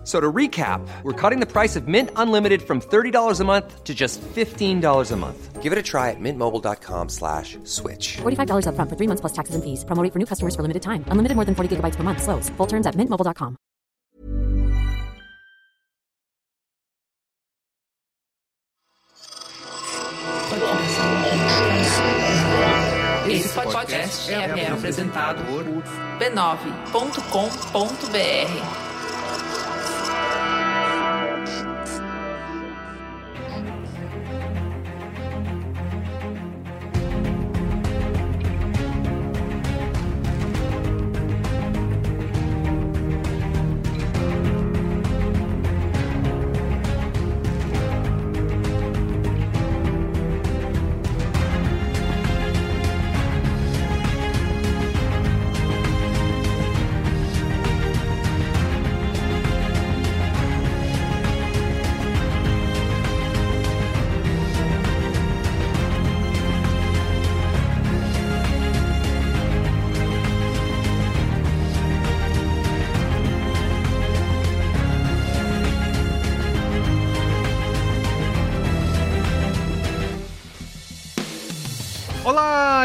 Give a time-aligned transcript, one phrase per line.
[0.00, 3.84] F- So to recap, we're cutting the price of Mint Unlimited from $30 a month
[3.84, 5.62] to just $15 a month.
[5.62, 8.16] Give it a try at mintmobile.com slash switch.
[8.22, 9.84] $45 upfront for three months plus taxes and fees.
[9.84, 11.04] Promo for new customers for limited time.
[11.12, 12.22] Unlimited more than 40 gigabytes per month.
[12.22, 12.48] Slows.
[12.56, 13.56] Full terms at mintmobile.com.
[23.28, 25.64] Esse podcast é, é apresentado por
[26.18, 28.89] b9.com.br.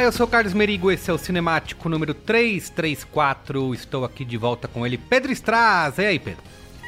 [0.05, 3.73] eu sou o Carlos Merigo, esse é o Cinemático número 334.
[3.73, 5.97] Estou aqui de volta com ele, Pedro Straz.
[5.97, 6.43] E aí, Pedro?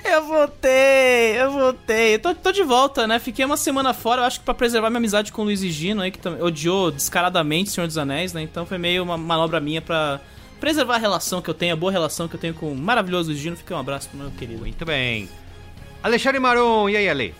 [0.06, 2.20] Eu voltei, eu voltei.
[2.20, 3.18] Tô, tô de volta, né?
[3.18, 5.72] Fiquei uma semana fora, eu acho que pra preservar minha amizade com o Luiz e
[5.72, 8.44] Gino aí, que odiou descaradamente Senhor dos Anéis, né?
[8.44, 10.22] Então foi meio uma manobra minha pra
[10.60, 13.30] preservar a relação que eu tenho, a boa relação que eu tenho com o maravilhoso
[13.30, 13.58] Luiz e Gino.
[13.58, 14.60] Fica um abraço pro meu querido.
[14.60, 15.28] Muito bem.
[16.04, 17.34] Alexandre Maron, e aí, Ale?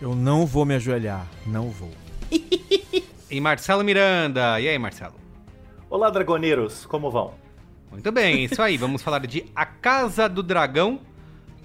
[0.00, 1.90] Eu não vou me ajoelhar, não vou.
[3.32, 5.14] E Marcelo Miranda, e aí, Marcelo?
[5.88, 7.32] Olá, dragoneiros, como vão?
[7.90, 8.76] Muito bem, isso aí.
[8.76, 11.00] Vamos falar de A Casa do Dragão,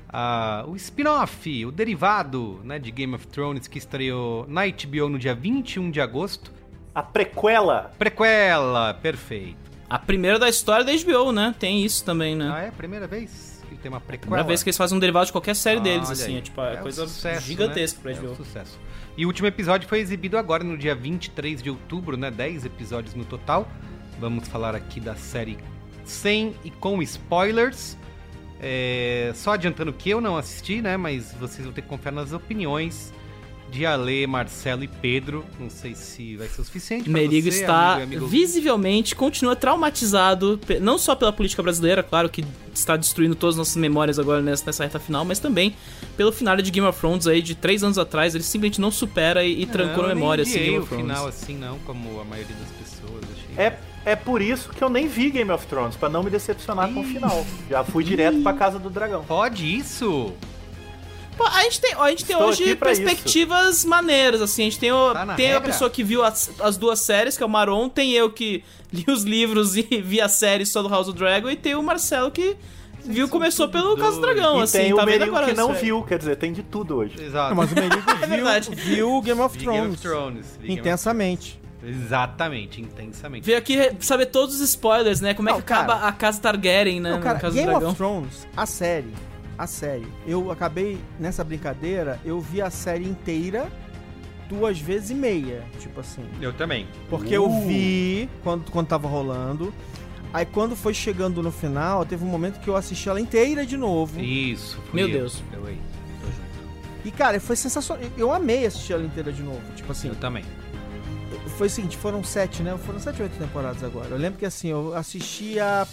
[0.07, 5.19] ah, o spin-off, o derivado né, de Game of Thrones que estreou na HBO no
[5.19, 6.53] dia 21 de agosto.
[6.95, 7.91] A prequela.
[7.99, 9.57] Prequela, perfeito.
[9.89, 11.53] A primeira da história da HBO, né?
[11.59, 12.49] Tem isso também, né?
[12.53, 14.21] Ah, é a primeira vez que tem uma prequela?
[14.21, 16.31] Primeira vez que eles fazem um derivado de qualquer série Ah, deles, assim.
[16.33, 16.37] aí.
[16.37, 18.03] É tipo, é, um coisa sucesso, gigantesca né?
[18.03, 18.35] pra É um HBO.
[18.43, 18.79] sucesso.
[19.17, 22.29] E o último episódio foi exibido agora, no dia 23 de outubro, né?
[22.29, 23.67] 10 episódios no total.
[24.19, 25.57] Vamos falar aqui da série
[26.05, 27.97] sem e com spoilers.
[28.61, 30.97] É, Só adiantando que eu não assisti, né?
[30.97, 33.11] Mas vocês vão ter que confiar nas opiniões
[33.69, 35.45] de Ale, Marcelo e Pedro.
[35.59, 37.09] Não sei se vai ser o suficiente.
[37.09, 42.43] Merigo você, está amigo amigo visivelmente, continua traumatizado, não só pela política brasileira, claro que
[42.73, 45.75] está destruindo todas as nossas memórias agora nessa, nessa reta final, mas também
[46.15, 49.43] pelo final de Game of Thrones aí de três anos atrás, ele simplesmente não supera
[49.43, 51.05] e, e trancou Não, na eu nem memória assim, Game o of Thrones.
[51.07, 53.23] final assim, não, como a maioria das pessoas.
[53.23, 53.63] Achei.
[53.65, 56.93] É, é por isso que eu nem vi Game of Thrones, pra não me decepcionar
[56.93, 57.45] com o final.
[57.69, 59.23] Já fui direto pra Casa do Dragão.
[59.25, 60.33] Pode isso?
[61.37, 64.63] Pô, a gente tem, ó, a gente tem Estou hoje perspectivas maneiras, assim.
[64.63, 67.43] A gente tem, o, Tá tem a pessoa que viu as, as duas séries, que
[67.43, 70.89] é o Maron, tem eu que li os livros e vi a série só do
[70.89, 72.57] House of Dragon, e tem o Marcelo que
[73.05, 75.57] viu, começou pelo Casa do Dragão, e assim, tem tá o vendo Merigo agora que
[75.57, 77.13] não isso viu, quer dizer, tem de tudo hoje.
[77.23, 77.49] Exato.
[77.49, 78.69] Não, mas o Merigo verdade.
[78.73, 79.93] viu, viu Game of Vi Game Thrones.
[79.93, 80.59] of Thrones.
[80.63, 81.59] Intensamente.
[81.85, 83.45] Exatamente, intensamente.
[83.45, 85.33] Veio aqui saber todos os spoilers, né?
[85.33, 86.07] Como é Não, que acaba cara.
[86.07, 87.11] a Casa Targaryen, né?
[87.11, 87.89] Não, no cara, Casa Game do Dragão.
[87.91, 89.13] of Thrones, a série,
[89.57, 90.07] a série.
[90.25, 93.67] Eu acabei, nessa brincadeira, eu vi a série inteira
[94.47, 96.23] duas vezes e meia, tipo assim.
[96.39, 96.87] Eu também.
[97.09, 99.73] Porque eu vi quando, quando tava rolando.
[100.33, 103.77] Aí quando foi chegando no final, teve um momento que eu assisti ela inteira de
[103.77, 104.19] novo.
[104.19, 105.19] Isso, fui Meu eu.
[105.19, 105.41] Deus.
[105.53, 105.79] Eu aí.
[106.21, 107.07] Tô junto.
[107.07, 108.03] E cara, foi sensacional.
[108.17, 109.61] Eu amei assistir ela inteira de novo.
[109.75, 110.43] Tipo assim, Eu também.
[111.57, 112.77] foi o seguinte, foram sete, né?
[112.85, 114.09] Foram sete ou oito temporadas agora.
[114.09, 115.87] Eu lembro que assim, eu assisti a,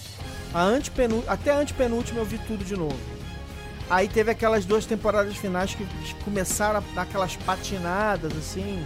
[0.53, 2.99] a antepenu, até a antepenúltima eu vi tudo de novo.
[3.91, 5.87] Aí teve aquelas duas temporadas finais que
[6.25, 8.85] começaram a dar aquelas patinadas, assim.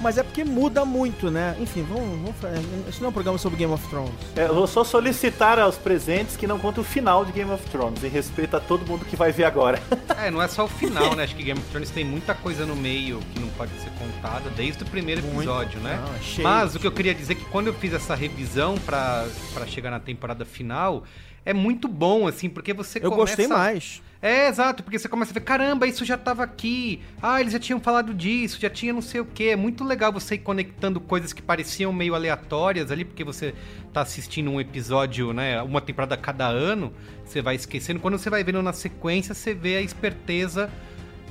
[0.00, 1.54] Mas é porque muda muito, né?
[1.60, 2.58] Enfim, vamos, vamos fazer.
[2.88, 4.14] Isso não é um programa sobre Game of Thrones.
[4.34, 7.62] É, eu vou só solicitar aos presentes que não contem o final de Game of
[7.68, 9.78] Thrones, em respeito a todo mundo que vai ver agora.
[10.20, 11.24] É, não é só o final, né?
[11.24, 14.50] Acho que Game of Thrones tem muita coisa no meio que não pode ser contada
[14.50, 15.98] desde o primeiro episódio, né?
[16.04, 16.92] Não, é cheio, Mas o que eu cheio.
[16.96, 21.04] queria dizer é que quando eu fiz essa revisão pra, pra chegar na temporada final,
[21.42, 23.16] é muito bom, assim, porque você Eu começa...
[23.36, 24.02] gostei mais.
[24.22, 27.00] É, exato, porque você começa a ver, caramba, isso já tava aqui.
[27.22, 29.44] Ah, eles já tinham falado disso, já tinha não sei o quê.
[29.44, 33.54] É muito legal você ir conectando coisas que pareciam meio aleatórias ali, porque você
[33.94, 36.92] tá assistindo um episódio, né, uma temporada cada ano,
[37.24, 37.98] você vai esquecendo.
[37.98, 40.70] Quando você vai vendo na sequência, você vê a esperteza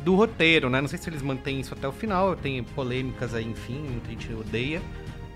[0.04, 0.82] do roteiro, né?
[0.82, 4.34] Não sei se eles mantêm isso até o final, tem polêmicas aí, enfim, muita gente
[4.34, 4.82] odeia.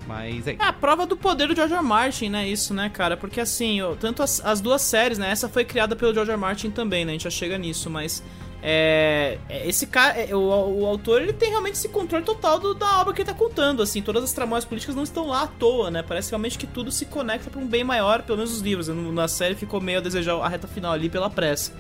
[0.08, 1.82] Mas é É a prova do poder do George R.
[1.82, 2.48] Martin, né?
[2.48, 3.16] Isso, né, cara?
[3.16, 5.30] Porque assim, tanto as, as duas séries, né?
[5.32, 6.38] Essa foi criada pelo George R.
[6.38, 7.12] Martin também, né?
[7.12, 8.22] A gente já chega nisso, mas.
[8.66, 12.74] É, é, esse cara, é, o, o autor, ele tem realmente esse controle total do-
[12.74, 15.48] da obra que ele tá contando, assim, todas as tramóias políticas não estão lá à
[15.48, 18.62] toa, né, parece realmente que tudo se conecta pra um bem maior, pelo menos os
[18.62, 21.74] livros, na série ficou meio a desejar a reta final ali pela pressa.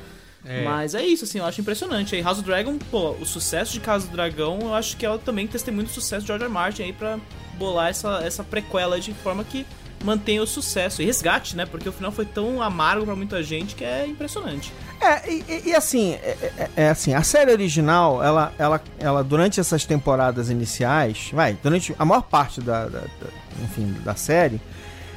[0.45, 0.65] É.
[0.65, 2.15] Mas é isso, assim, eu acho impressionante.
[2.17, 5.17] Aí House of Dragon, pô, o sucesso de Casa do Dragão, eu acho que ela
[5.17, 6.43] também testemunha do sucesso de George.
[6.43, 6.51] R.
[6.51, 7.17] Martin aí pra
[7.57, 9.65] bolar essa, essa prequela de forma que
[10.03, 11.65] mantenha o sucesso e resgate, né?
[11.65, 14.73] Porque o final foi tão amargo pra muita gente que é impressionante.
[14.99, 19.59] É, e, e- assim, é, é- é assim, a série original, ela, ela, ela, durante
[19.61, 24.59] essas temporadas iniciais, vai, durante a maior parte da, da- da- enfim, da série,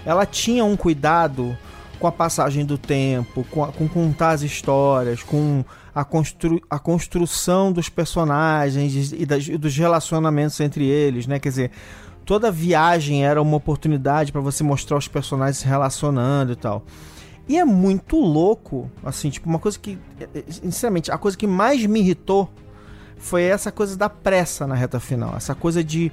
[0.05, 1.57] ela tinha um cuidado
[1.99, 6.79] com a passagem do tempo, com, a- com contar as histórias, com a, constru, a
[6.79, 11.39] construção dos personagens e, das- e dos relacionamentos entre eles, né?
[11.41, 11.71] Quer dizer,
[12.27, 16.85] toda viagem era uma oportunidade para você mostrar os personagens se relacionando e tal.
[17.49, 21.47] E é muito louco, assim, tipo, uma coisa que, eh, eh, sinceramente, a coisa que
[21.47, 22.51] mais me irritou
[23.17, 25.35] foi essa coisa da pressa na reta final.
[25.37, 26.11] Essa coisa de.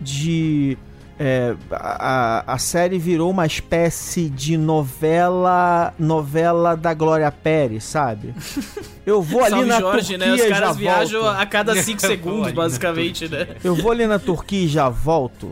[0.00, 0.78] de
[1.22, 8.34] é, a, a série virou uma espécie de novela novela da Glória Pérez, sabe?
[9.04, 10.34] Eu vou ali Salve na Jorge, Turquia né?
[10.34, 11.36] Os caras já viajam volto.
[11.38, 13.48] a cada 5 Vou segundos, na basicamente, né?
[13.62, 15.50] Eu vou ali na Turquia e já volto.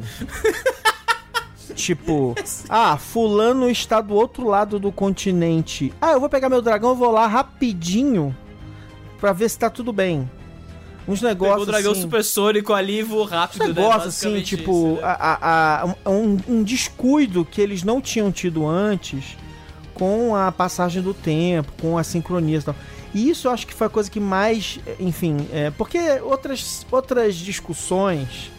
[1.76, 2.34] tipo,
[2.70, 5.92] ah, fulano está do outro lado do continente.
[6.00, 8.34] Ah, eu vou pegar meu dragão e vou lá rapidinho
[9.20, 10.30] pra ver se tá tudo bem.
[11.08, 13.74] Uns negócios Pegou o dragão assim, supersônico ali, voou rápido, uns né?
[13.82, 15.00] negócios assim, tipo, isso, né?
[15.02, 19.36] a- a- a- um, um descuido que eles não tinham tido antes
[19.94, 22.74] com a passagem do tempo, com a sincronia e tal.
[23.14, 27.36] E isso eu acho que foi a coisa que mais, enfim, é, porque outras, outras
[27.36, 28.50] discussões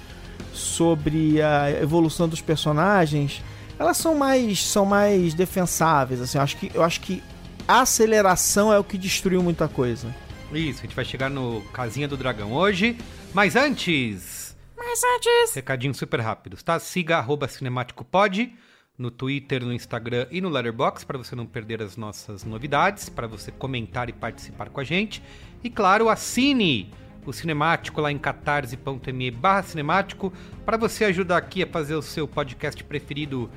[0.52, 3.42] sobre a evolução dos personagens,
[3.78, 7.24] elas são mais são mais defensáveis, assim, eu acho que eu acho que
[7.68, 10.08] a aceleração é o que destruiu muita coisa.
[10.52, 12.98] Isso, a gente vai chegar no Casinha do Dragão hoje.
[13.34, 14.58] Mas antes.
[14.76, 15.54] Mas antes.
[15.54, 16.80] Recadinhos super rápidos, tá?
[16.80, 18.54] Siga arroba cinemáticopod
[18.98, 23.28] no Twitter, no Instagram e no Letterboxd para você não perder as nossas novidades, para
[23.28, 25.24] você comentar e participar com a gente.
[25.64, 26.92] E claro, assine
[27.26, 30.34] o Cinemático lá em catarse.me barra cinemático
[30.66, 33.50] para você ajudar aqui a fazer o seu podcast preferido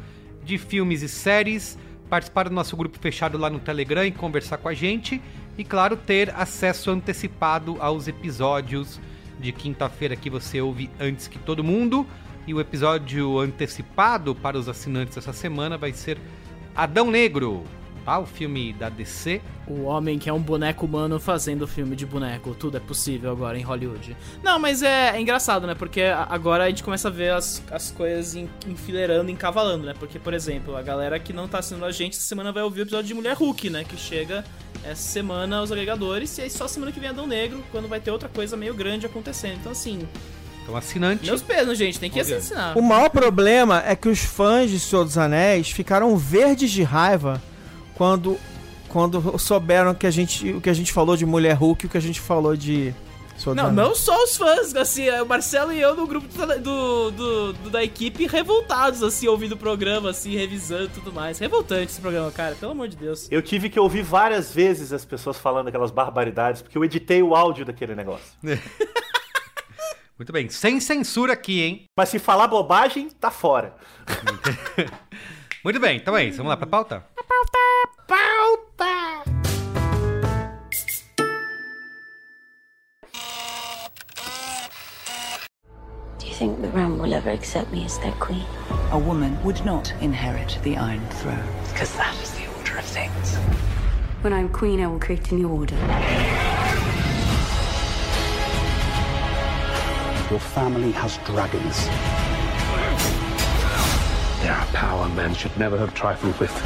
[0.45, 4.69] de filmes e séries, participar do nosso grupo fechado lá no Telegram e conversar com
[4.69, 5.21] a gente.
[5.57, 8.99] E claro, ter acesso antecipado aos episódios
[9.39, 12.07] de quinta-feira que você ouve antes que todo mundo.
[12.47, 16.19] E o episódio antecipado para os assinantes essa semana vai ser
[16.75, 17.65] Adão Negro,
[18.05, 18.19] tá?
[18.19, 19.41] O filme da DC.
[19.67, 22.55] O homem que é um boneco humano fazendo filme de boneco.
[22.55, 24.17] Tudo é possível agora em Hollywood.
[24.43, 25.75] Não, mas é, é engraçado, né?
[25.75, 29.95] Porque agora a gente começa a ver as, as coisas en- enfileirando, encavalando, né?
[29.99, 32.81] Porque, por exemplo, a galera que não tá assinando a gente essa semana vai ouvir
[32.81, 33.85] o episódio de Mulher Hulk, né?
[33.85, 34.45] Que chega
[34.85, 36.37] essa semana aos agregadores.
[36.39, 39.07] E aí só semana que vem Adão Negro, quando vai ter outra coisa meio grande
[39.07, 39.59] acontecendo.
[39.61, 40.01] Então, assim,
[40.65, 41.25] Então, assinante.
[41.25, 42.01] meus pesos, gente.
[42.01, 42.77] Tem que assinar.
[42.77, 47.41] O maior problema é que os fãs de Senhor dos Anéis ficaram verdes de raiva
[47.95, 48.39] quando,
[48.89, 51.91] quando souberam que a gente, o que a gente falou de Mulher Hulk e o
[51.91, 52.95] que a gente falou de
[53.57, 57.53] Não, não só os fãs, assim, é o Marcelo e eu no grupo do, do-
[57.55, 61.39] do- da equipe revoltados, assim, ouvindo o programa, assim, revisando e tudo mais.
[61.39, 63.27] Revoltante esse programa, cara, pelo amor de Deus.
[63.31, 67.35] Eu tive que ouvir várias vezes as pessoas falando aquelas barbaridades, porque eu editei o
[67.35, 68.33] áudio daquele negócio.
[70.19, 71.85] Muito bem, sem censura aqui, hein?
[71.97, 73.75] Mas se falar bobagem, tá fora.
[75.65, 76.37] Muito bem, então é isso.
[76.37, 77.05] Vamos lá pra pauta?
[87.03, 88.47] Will ever accept me as their queen?
[88.93, 93.35] A woman would not inherit the Iron Throne, because that is the order of things.
[94.23, 95.75] When I'm queen, I will create a new order.
[100.31, 101.87] Your family has dragons.
[104.41, 106.57] They are a power men should never have trifled with.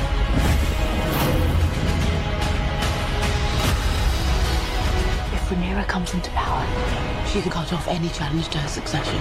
[5.33, 7.06] If Rhaenyra comes into power,
[7.37, 9.19] she can cut off any challenge to her succession.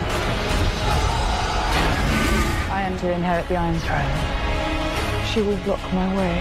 [2.72, 5.26] I am to inherit the Iron Throne.
[5.26, 6.38] She will block my way.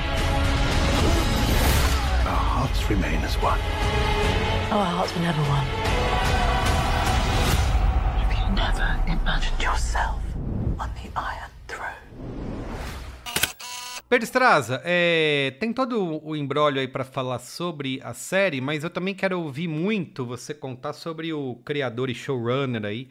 [2.30, 3.58] Our hearts remain as one.
[4.70, 5.66] Oh, our hearts were never one.
[8.22, 10.23] Have you never imagined yourself
[14.14, 18.90] Pedro Estraza, é, tem todo o embrólio aí pra falar sobre a série, mas eu
[18.90, 23.08] também quero ouvir muito você contar sobre o criador e showrunner aí,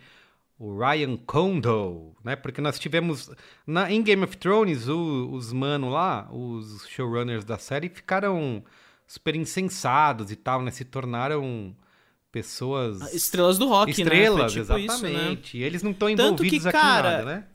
[0.57, 2.37] o Ryan Condal, né?
[2.37, 3.29] Porque nós tivemos
[3.67, 8.63] na, em Game of Thrones o- os mano lá, os showrunners da série ficaram
[9.05, 10.71] super insensados e tal, né?
[10.71, 11.75] Se tornaram
[12.31, 14.13] pessoas Estrelas do rock, né?
[14.23, 15.57] estrelas, Foi tipo isso, exatamente.
[15.57, 17.47] E eles não estão envolvidos que, aqui cara, em nada, né?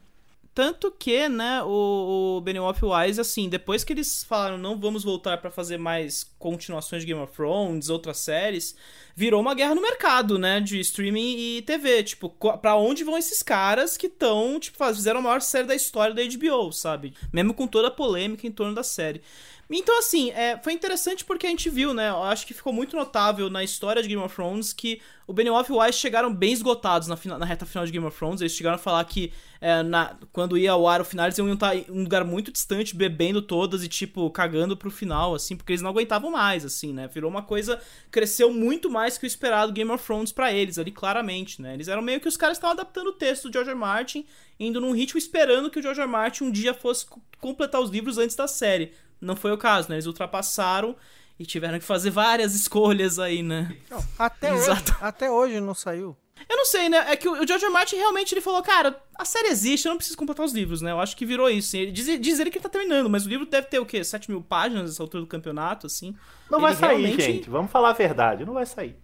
[0.58, 5.38] Tanto que, né, o, o Benioff Wise, assim, depois que eles falaram não vamos voltar
[5.38, 8.74] pra fazer mais continuações de Game of Thrones, outras séries,
[9.14, 12.02] virou uma guerra no mercado, né, de streaming e TV.
[12.02, 12.28] Tipo,
[12.60, 16.22] pra onde vão esses caras que estão, tipo, fizeram a maior série da história da
[16.24, 17.14] HBO, sabe?
[17.32, 19.22] Mesmo com toda a polêmica em torno da série.
[19.70, 22.08] Então, assim, é, foi interessante porque a gente viu, né?
[22.08, 25.70] Eu acho que ficou muito notável na história de Game of Thrones que o Benioff
[25.70, 28.40] e o Weiss chegaram bem esgotados na, fina- na reta final de Game of Thrones.
[28.40, 29.30] Eles chegaram a falar que
[29.60, 32.50] é, na- quando ia ao ar o final, eles iam estar em um lugar muito
[32.50, 36.92] distante, bebendo todas e, tipo, cagando pro final, assim, porque eles não aguentavam mais, assim,
[36.94, 37.06] né?
[37.08, 37.78] Virou uma coisa.
[38.10, 41.74] Cresceu muito mais que o esperado Game of Thrones pra eles, ali, claramente, né?
[41.74, 43.76] Eles eram meio que os caras estavam adaptando o texto do George R.
[43.78, 44.24] Martin,
[44.58, 46.08] indo num ritmo esperando que o George R.
[46.10, 48.92] Martin um dia fosse co- completar os livros antes da série.
[49.20, 49.96] Não foi o caso, né?
[49.96, 50.94] Eles ultrapassaram
[51.38, 53.76] e tiveram que fazer várias escolhas aí, né?
[54.18, 54.96] Até hoje, Exato.
[55.00, 56.16] até hoje não saiu.
[56.48, 57.04] Eu não sei, né?
[57.10, 57.68] É que o George.
[57.68, 60.92] Martin realmente ele falou, cara, a série existe, eu não preciso completar os livros, né?
[60.92, 61.76] Eu acho que virou isso.
[61.76, 64.02] Ele diz, diz ele que ele tá terminando, mas o livro deve ter o quê?
[64.02, 66.14] 7 mil páginas nessa altura do campeonato, assim.
[66.50, 67.50] Não Ele vai sair, realmente- gente.
[67.50, 68.44] Vamos falar a verdade.
[68.44, 68.96] Não vai sair.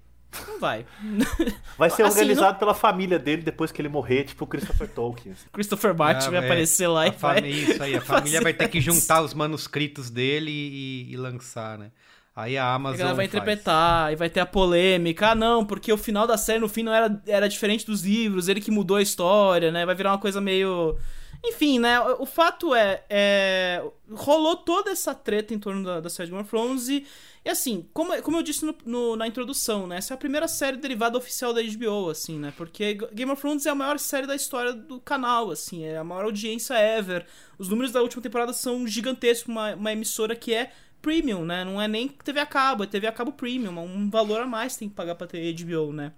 [0.49, 0.85] Não vai.
[1.79, 5.33] Vai ser Assim, organizado pela família dele depois que ele morrer, tipo o Christopher Tolkien.
[5.53, 6.45] Christopher Martin Ah, vai é.
[6.45, 7.49] aparecer lá A e vai.
[7.49, 11.93] Isso aí, a família vai ter que juntar os manuscritos dele e, e lançar, né?
[12.37, 12.99] Aí a Amazon.
[12.99, 13.35] galera vai faz.
[13.35, 15.31] interpretar, e vai ter a polêmica.
[15.31, 18.49] Ah, não, porque o final da série no fim não era, era diferente dos livros,
[18.49, 19.87] ele que mudou a história, né?
[19.87, 20.99] Vai virar uma coisa meio.
[21.45, 22.01] Enfim, né?
[22.01, 26.33] O, o fato é, é, Rolou toda essa treta em torno da, da série de
[26.33, 27.07] Game of Thrones e.
[27.47, 29.99] E assim, como, como eu disse no- no- na introdução, né?
[29.99, 32.55] Essa é a primeira série derivada oficial da HBO, assim, né?
[32.57, 36.03] Porque Game of Thrones é a maior série da história do canal, assim, é a
[36.03, 37.27] maior audiência ever.
[37.59, 40.73] Os números da última temporada são gigantescos, uma, uma emissora que é
[41.05, 41.65] premium, né?
[41.65, 44.47] Não é nem TV a cabo, é TV a cabo premium, é um valor a
[44.47, 46.13] mais tem que pagar pra ter HBO, né?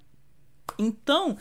[0.79, 1.37] Então,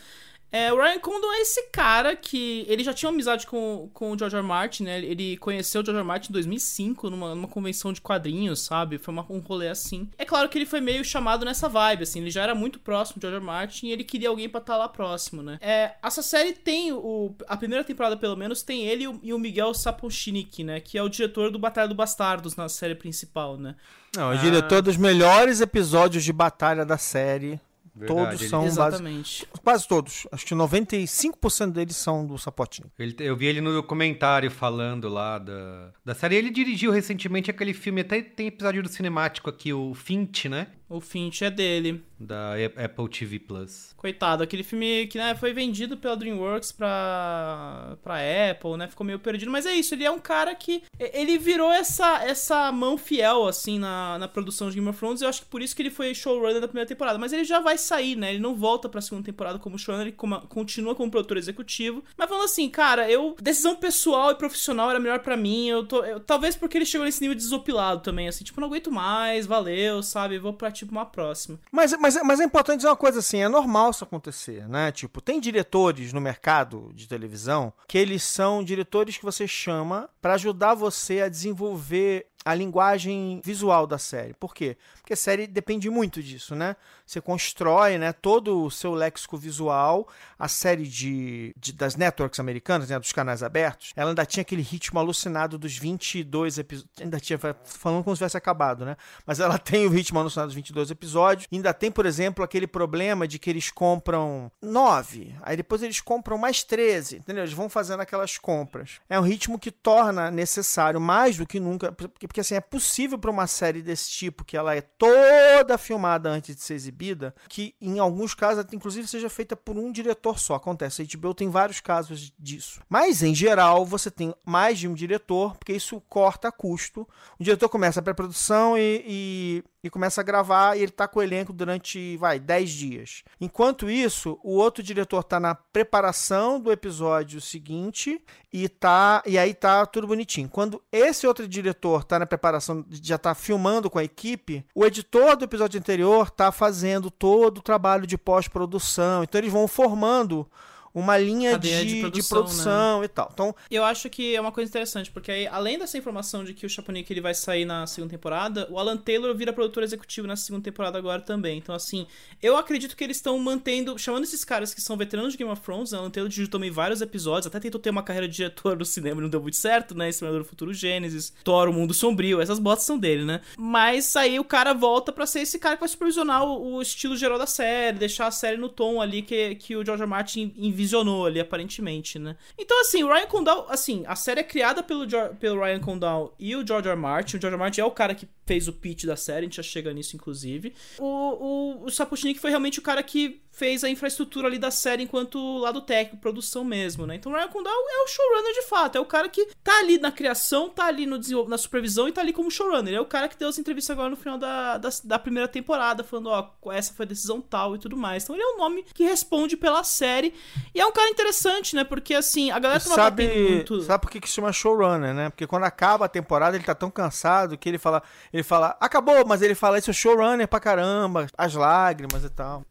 [0.58, 4.12] é, o Ryan Condon é esse cara que ele já tinha uma amizade com, com
[4.12, 4.44] o George R.
[4.44, 5.00] Martin, né?
[5.00, 6.06] Ele conheceu o George R.
[6.08, 8.98] Martin em 2005 numa, numa convenção de quadrinhos, sabe?
[8.98, 10.10] Foi uma- um rolê assim.
[10.18, 12.20] É claro que ele foi meio chamado nessa vibe, assim.
[12.22, 13.46] Ele já era muito próximo do George R.
[13.46, 15.58] Martin e ele queria alguém pra estar lá próximo, né?
[15.62, 17.36] É, essa série tem o...
[17.48, 20.80] A primeira temporada, pelo menos, tem ele e o, e o Miguel Sapochnik, né?
[20.80, 23.76] Que é o diretor do Batalha do Bastardos na série principal, né?
[24.16, 24.40] Não, é Ah.
[24.40, 27.60] diretor dos melhores episódios de batalha da série.
[27.96, 29.48] Verdade, todos ele- são base- Exatamente.
[29.64, 30.28] quase todos.
[30.32, 32.92] Acho que 95% deles são do Sapotinho.
[33.00, 36.36] Ele- eu vi ele no documentário falando lá da, da série.
[36.36, 40.68] Ele dirigiu recentemente aquele filme, até tem episódio do cinemático aqui, o Finch, né?
[40.88, 42.04] O Finch é dele.
[42.18, 43.94] Da Apple TV Plus.
[43.98, 48.16] Coitado, aquele filme que né, foi vendido pela DreamWorks pra, pra
[48.52, 48.88] Apple, né?
[48.88, 49.52] Ficou meio perdido.
[49.52, 50.84] Mas é isso, ele é um cara que.
[51.00, 55.22] Ele virou essa, essa mão fiel, assim, na, na produção de Game of Thrones.
[55.22, 57.18] Eu acho que por isso que ele foi showrunner da primeira temporada.
[57.20, 58.30] Mas ele já vai sair, né?
[58.32, 62.04] Ele não volta pra segunda temporada como showrunner, ele como- continua como produtor executivo.
[62.18, 63.36] Mas falando assim, cara, eu.
[63.42, 65.68] Decisão pessoal e profissional era melhor pra mim.
[65.68, 66.04] Eu tô.
[66.04, 70.02] eu- talvez porque ele chegou nesse nível desopilado também, assim, tipo, não aguento mais, valeu,
[70.02, 70.38] sabe?
[70.40, 71.60] Vou pra, tipo, uma próxima.
[71.72, 74.92] Mas, mas, mas é importante dizer uma coisa assim, é normal isso acontecer, né?
[74.92, 80.34] Tipo, tem diretores no mercado de televisão que eles são diretores que você chama pra
[80.34, 84.36] ajudar você a desenvolver a linguagem visual da série.
[84.36, 84.78] Por quê?
[85.02, 86.76] Porque a série depende muito disso, né?
[87.06, 90.08] Você constrói né, todo o seu léxico visual.
[90.38, 94.62] A série de, de das networks americanas, né, dos canais abertos, ela ainda tinha aquele
[94.62, 97.02] ritmo alucinado dos 22 episódios.
[97.02, 98.96] Ainda tinha, falando como se tivesse acabado, né?
[99.26, 101.48] Mas ela tem o ritmo alucinado dos 22 episódios.
[101.52, 106.38] Ainda tem, por exemplo, aquele problema de que eles compram 9, aí depois eles compram
[106.38, 107.44] mais 13, entendeu?
[107.44, 109.00] Eles vão fazendo aquelas compras.
[109.10, 113.18] É um ritmo que torna necessário mais do que nunca, porque, porque assim, é possível
[113.18, 117.74] para uma série desse tipo, que ela é toda filmada antes de ser exibida, que
[117.80, 120.56] em alguns casos, inclusive, seja feita por um diretor só.
[120.56, 122.82] Acontece, a HBO tem vários casos disso.
[122.90, 127.08] Mas, em geral, você tem mais de um diretor, porque isso corta custo.
[127.40, 131.20] O diretor começa a pré-produção e, e e começa a gravar e ele tá com
[131.20, 133.24] o elenco durante, vai, 10 dias.
[133.40, 138.20] Enquanto isso, o outro diretor tá na preparação do episódio seguinte
[138.52, 140.50] e tá e aí tá tudo bonitinho.
[140.50, 145.36] Quando esse outro diretor tá na preparação, já tá filmando com a equipe, o editor
[145.36, 149.22] do episódio anterior tá fazendo todo o trabalho de pós-produção.
[149.22, 150.50] Então eles vão formando
[150.96, 153.06] uma linha de, de, produção, de produção né?
[153.06, 153.30] e tal.
[153.34, 156.66] Então, eu acho que é uma coisa interessante, porque aí, além dessa informação de que
[156.66, 160.38] o Chapolin ele vai sair na segunda temporada, o Alan Taylor vira produtor executivo na
[160.38, 161.58] segunda temporada agora também.
[161.58, 162.08] Então, assim,
[162.42, 165.62] eu acredito que eles estão mantendo, chamando esses caras que são veteranos de Game of
[165.62, 168.78] Thrones, o Alan Taylor dirigiu também vários episódios, até tentou ter uma carreira de diretor
[168.78, 170.08] no cinema, não deu muito certo, né?
[170.08, 173.42] Exterminador do Futuro Gênesis, Thor, o Mundo Sombrio, essas botas são dele, né?
[173.58, 177.18] Mas aí o cara volta para ser esse cara que vai supervisionar o, o, estilo
[177.18, 180.85] geral da série, deixar a série no tom ali que, que o George Martin enviou
[180.86, 182.38] visionou ali, aparentemente, né?
[182.58, 185.06] Então, assim, o Ryan Condal, assim, a série é criada pelo,
[185.40, 186.96] pelo Ryan Condal e o George R.
[186.96, 187.38] Martin.
[187.38, 187.60] O George R.
[187.60, 190.16] Martin é o cara que fez o pitch da série, a gente já chega nisso,
[190.16, 190.74] inclusive.
[191.00, 195.58] O, o, o foi realmente o cara que fez a infraestrutura ali da série enquanto
[195.60, 197.16] lado técnico, produção mesmo, né?
[197.16, 199.98] Então o Ryan Condal é o showrunner de fato, é o cara que tá ali
[199.98, 201.16] na criação, tá ali no
[201.48, 202.90] na supervisão e tá ali como showrunner.
[202.90, 205.48] Ele é o cara que deu as entrevistas agora no final da, da, da, primeira
[205.48, 208.24] temporada, falando, ó, essa foi a decisão tal e tudo mais.
[208.24, 210.34] Então ele é um nome que responde pela série.
[210.74, 211.86] E é um cara interessante, né?
[211.86, 213.82] Porque assim, a galera tava sabe, muito...
[213.84, 215.30] Sabe por que, que se chama showrunner, né?
[215.30, 219.26] Porque quando acaba a temporada, ele tá tão cansado que ele fala, ele fala, acabou,
[219.26, 222.66] mas ele fala, esse é showrunner pra caramba, as lágrimas e tal.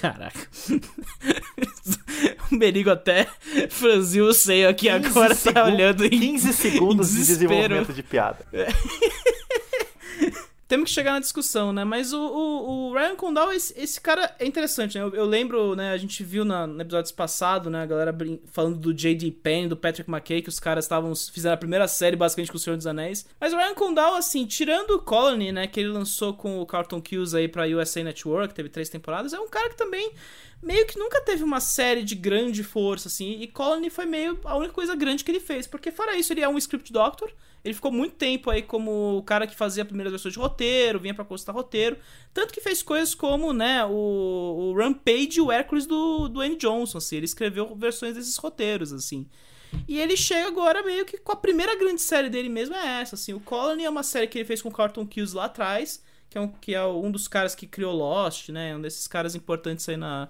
[0.00, 0.48] Caraca.
[2.50, 3.26] o Merigo até
[3.70, 8.44] franziu o seio aqui agora, tá olhando em 15 segundos em de desenvolvimento de piada.
[10.66, 11.84] Temos que chegar na discussão, né?
[11.84, 15.04] Mas o, o, o Ryan Condal, esse, esse, cara é interessante, né?
[15.04, 15.90] Eu, eu, lembro, né?
[15.92, 17.82] A gente viu na, no episódio passado, né?
[17.82, 18.16] A galera
[18.50, 19.30] falando do J.D.
[19.30, 22.60] Penn, do Patrick McKay, que os caras estavam fizeram a primeira série basicamente com o
[22.60, 23.26] Senhor dos Anéis.
[23.38, 25.66] Mas o Ryan Condal, assim, tirando o Colony, né?
[25.66, 29.38] Que ele lançou com o Carlton Kills aí pra USA Network, teve três temporadas, é
[29.38, 30.12] um cara que também
[30.62, 33.38] meio que nunca teve uma série de grande força, assim.
[33.40, 35.66] E Colony foi meio a única coisa grande que ele fez.
[35.66, 37.30] Porque fora isso, ele é um script doctor.
[37.64, 41.14] Ele ficou muito tempo aí como o cara que fazia primeiras versões de roteiro, vinha
[41.14, 41.96] para constar roteiro.
[42.32, 46.56] Tanto que fez coisas como, né, o, o Rampage e o Hércules do, do Andy
[46.56, 47.16] Johnson, assim.
[47.16, 49.26] Ele escreveu versões desses roteiros, assim.
[49.88, 53.14] E ele chega agora meio que com a primeira grande série dele mesmo é essa,
[53.14, 53.32] assim.
[53.32, 56.36] O Colony é uma série que ele fez com o Carlton Kills lá atrás, que
[56.36, 58.76] é um, que é um dos caras que criou Lost, né?
[58.76, 60.28] Um desses caras importantes aí na,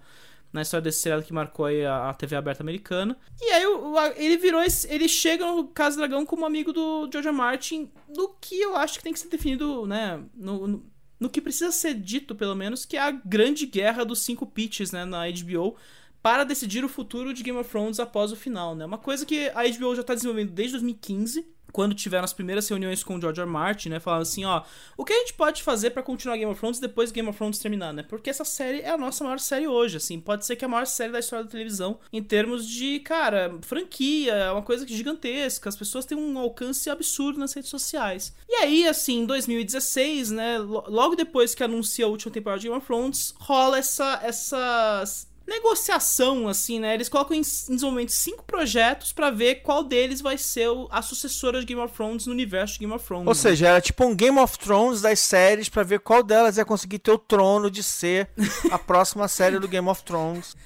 [0.54, 3.18] na história desse seriado que marcou a, a TV aberta americana.
[3.40, 7.28] E aí o, ele virou esse, ele chega no Casa Dragão como amigo do George
[7.32, 10.86] Martin, do que eu acho que tem que ser definido, né, no, no,
[11.18, 14.92] no que precisa ser dito, pelo menos, que é a grande guerra dos cinco pitches,
[14.92, 15.76] né, na HBO,
[16.24, 18.86] para decidir o futuro de Game of Thrones após o final, né?
[18.86, 23.04] Uma coisa que a HBO já está desenvolvendo desde 2015 quando tiveram as primeiras reuniões
[23.04, 23.50] com o George R.
[23.50, 24.62] Martin, né, falando assim, ó,
[24.96, 27.58] o que a gente pode fazer para continuar Game of Thrones depois Game of Thrones
[27.58, 28.02] terminar, né?
[28.04, 30.70] Porque essa série é a nossa maior série hoje, assim, pode ser que é a
[30.70, 35.68] maior série da história da televisão em termos de, cara, franquia, é uma coisa gigantesca,
[35.68, 38.34] as pessoas têm um alcance absurdo nas redes sociais.
[38.48, 42.78] E aí, assim, em 2016, né, logo depois que anuncia a última temporada de Game
[42.78, 46.94] of Thrones, rola essa essas negociação, assim, né?
[46.94, 51.60] Eles colocam em, desenvolvimento cinco projetos para ver qual deles vai ser o, a sucessora
[51.60, 53.26] de Game of Thrones no universo de Game of Thrones.
[53.26, 53.40] Ou né?
[53.40, 56.98] seja, era tipo um Game of Thrones das séries para ver qual delas ia conseguir
[56.98, 58.28] ter o trono de ser
[58.70, 60.56] a próxima série do Game of Thrones.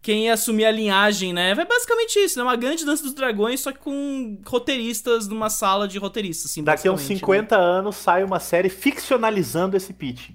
[0.00, 1.54] Quem ia assumir a linhagem, né?
[1.54, 2.44] Vai basicamente isso, né?
[2.44, 6.62] Uma grande dança dos dragões, só que com roteiristas numa sala de roteiristas, assim.
[6.62, 7.62] Daqui a uns 50 né?
[7.62, 10.30] anos sai uma série ficcionalizando esse pitch.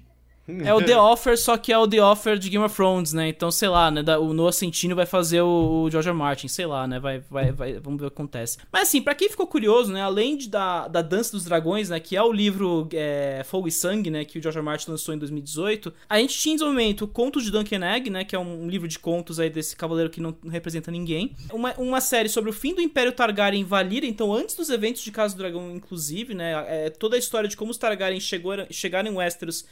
[0.46, 3.28] É o The Offer, só que é o The Offer de Game of Thrones, né?
[3.28, 4.02] Então, sei lá, né?
[4.18, 6.14] O Noah Centineo vai fazer o, o George R.
[6.14, 7.00] Martin, sei lá, né?
[7.00, 8.58] Vai, vai, vai, vamos ver o que acontece.
[8.70, 10.02] Mas assim, pra quem ficou curioso, né?
[10.02, 11.98] Além de, da, da Dança dos Dragões, né?
[11.98, 14.24] Que é o livro é, Fogo e Sangue, né?
[14.24, 14.64] Que o George R.
[14.64, 15.92] Martin lançou em 2018.
[16.08, 18.24] A gente tinha em desenvolvimento Contos de Duncan Egg, né?
[18.24, 21.34] Que é um livro de contos aí desse cavaleiro que não representa ninguém.
[21.52, 25.02] Uma, uma série sobre o fim do Império Targaryen em Valyria, então antes dos eventos
[25.02, 26.64] de Casa do Dragão, inclusive, né?
[26.68, 29.64] É, toda a história de como os Targaryen chegou, chegaram em Westeros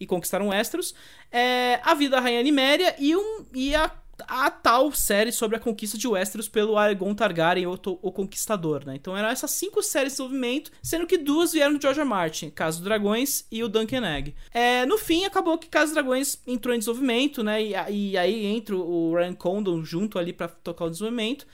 [0.00, 0.94] e conquistaram Westeros,
[1.30, 3.90] é, a vida da Rainha Niméria e, um, e a,
[4.26, 8.96] a tal série sobre a conquista de Westeros pelo Aegon Targaryen, o, o Conquistador, né?
[8.96, 12.08] Então eram essas cinco séries de desenvolvimento, sendo que duas vieram do George R.
[12.08, 14.34] Martin, Casa dos Dragões e o Duncan Egg.
[14.52, 17.62] É, no fim, acabou que Casa dos Dragões entrou em desenvolvimento, né?
[17.62, 21.46] E, e aí entra o Ryan Condon junto ali pra tocar o desenvolvimento.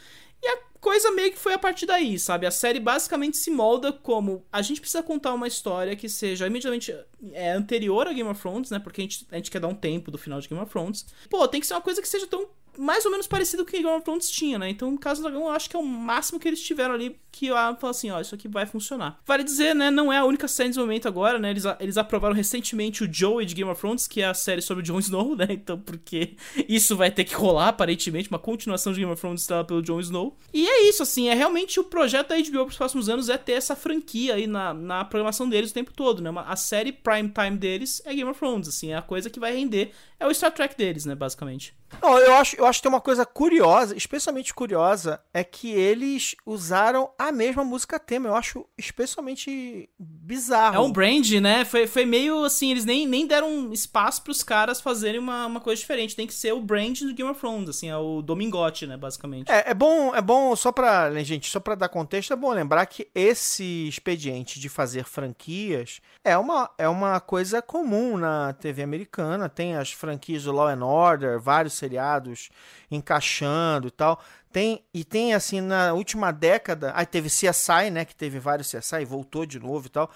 [0.84, 2.46] Coisa meio que foi a partir daí, sabe?
[2.46, 6.94] A série basicamente se molda como a gente precisa contar uma história que seja imediatamente
[7.32, 8.78] é, anterior a Game of Thrones, né?
[8.78, 11.06] Porque a gente, a gente quer dar um tempo do final de Game of Thrones.
[11.30, 12.46] Pô, tem que ser uma coisa que seja tão
[12.78, 14.68] mais ou menos parecido com o que Game of Thrones tinha, né?
[14.68, 17.16] Então, no caso do Dragão, eu acho que é o máximo que eles tiveram ali
[17.34, 19.20] que eu falo assim, ó, isso aqui vai funcionar.
[19.26, 21.50] Vale dizer, né, não é a única série de desenvolvimento agora, né?
[21.50, 24.82] Eles, eles aprovaram recentemente o Joey de Game of Thrones, que é a série sobre
[24.82, 25.48] o Jon Snow, né?
[25.64, 26.36] Então, porque
[26.68, 29.98] isso vai ter que rolar, aparentemente, uma continuação de Game of Thrones estrelada pelo Jon
[29.98, 30.36] Snow.
[30.52, 33.52] E é isso, assim, é realmente o projeto da HBO pros próximos anos é ter
[33.52, 36.30] essa franquia aí na, na programação deles o tempo todo, né?
[36.46, 39.56] A série prime time deles é Game of Thrones, assim, é a coisa que vai
[39.56, 39.92] render,
[40.24, 41.74] é o Star Trek deles, né, basicamente.
[42.02, 46.34] Não, eu acho, eu acho que tem uma coisa curiosa, especialmente curiosa, é que eles
[46.46, 48.28] usaram a mesma música tema.
[48.28, 50.76] Eu acho especialmente bizarro.
[50.76, 51.64] É um brand, né?
[51.64, 55.78] Foi, foi meio assim, eles nem, nem deram espaço pros caras fazerem uma, uma coisa
[55.78, 56.16] diferente.
[56.16, 59.50] Tem que ser o brand do Game of Thrones, assim, é o Domingote, né, basicamente.
[59.50, 62.50] É, é bom, é bom só pra, né, gente, só pra dar contexto, é bom
[62.50, 68.82] lembrar que esse expediente de fazer franquias é uma, é uma coisa comum na TV
[68.82, 69.48] americana.
[69.48, 72.50] Tem as franquias do Law and Order, vários seriados
[72.90, 74.20] encaixando e tal.
[74.52, 79.04] Tem, e tem assim, na última década, aí teve CSI, né, que teve vários CSI
[79.04, 80.08] voltou de novo e tal.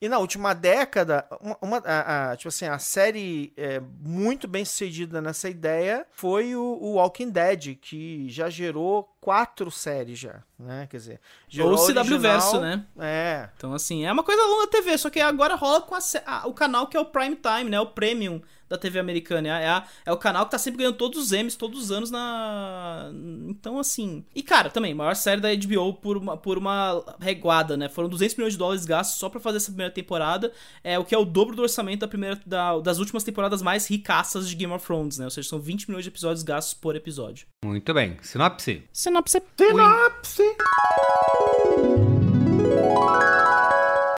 [0.00, 4.64] E na última década, uma, uma- a, a- tipo assim, a série é, muito bem
[4.64, 10.86] sucedida nessa ideia foi o, o Walking Dead, que já gerou quatro séries já, né?
[10.90, 11.20] Quer dizer,
[11.60, 12.84] Ou o CW original- Verso, né?
[12.98, 13.48] É.
[13.56, 16.46] Então, assim, é uma coisa longa da TV, só que agora rola com a a-
[16.46, 17.80] o canal que é o Prime Time, né?
[17.80, 19.48] O Premium da TV americana.
[19.60, 22.10] É, a- é o canal que tá sempre ganhando todos os Emmys, todos os anos
[22.10, 23.10] na.
[23.46, 24.24] Então, assim.
[24.34, 27.88] E, cara, também, maior série da HBO por uma, por uma reguada, né?
[27.90, 31.14] Foram 200 milhões de dólares gastos só pra fazer essa primeira temporada, é o que
[31.14, 34.72] é o dobro do orçamento da primeira, da- das últimas temporadas mais ricaças de Game
[34.72, 35.24] of Thrones, né?
[35.26, 37.46] Ou seja, são 20 milhões de episódios gastos por episódio.
[37.64, 38.16] Muito bem.
[38.22, 38.82] Sinopse.
[38.90, 39.42] Sinopse.
[39.58, 40.51] Sinopse.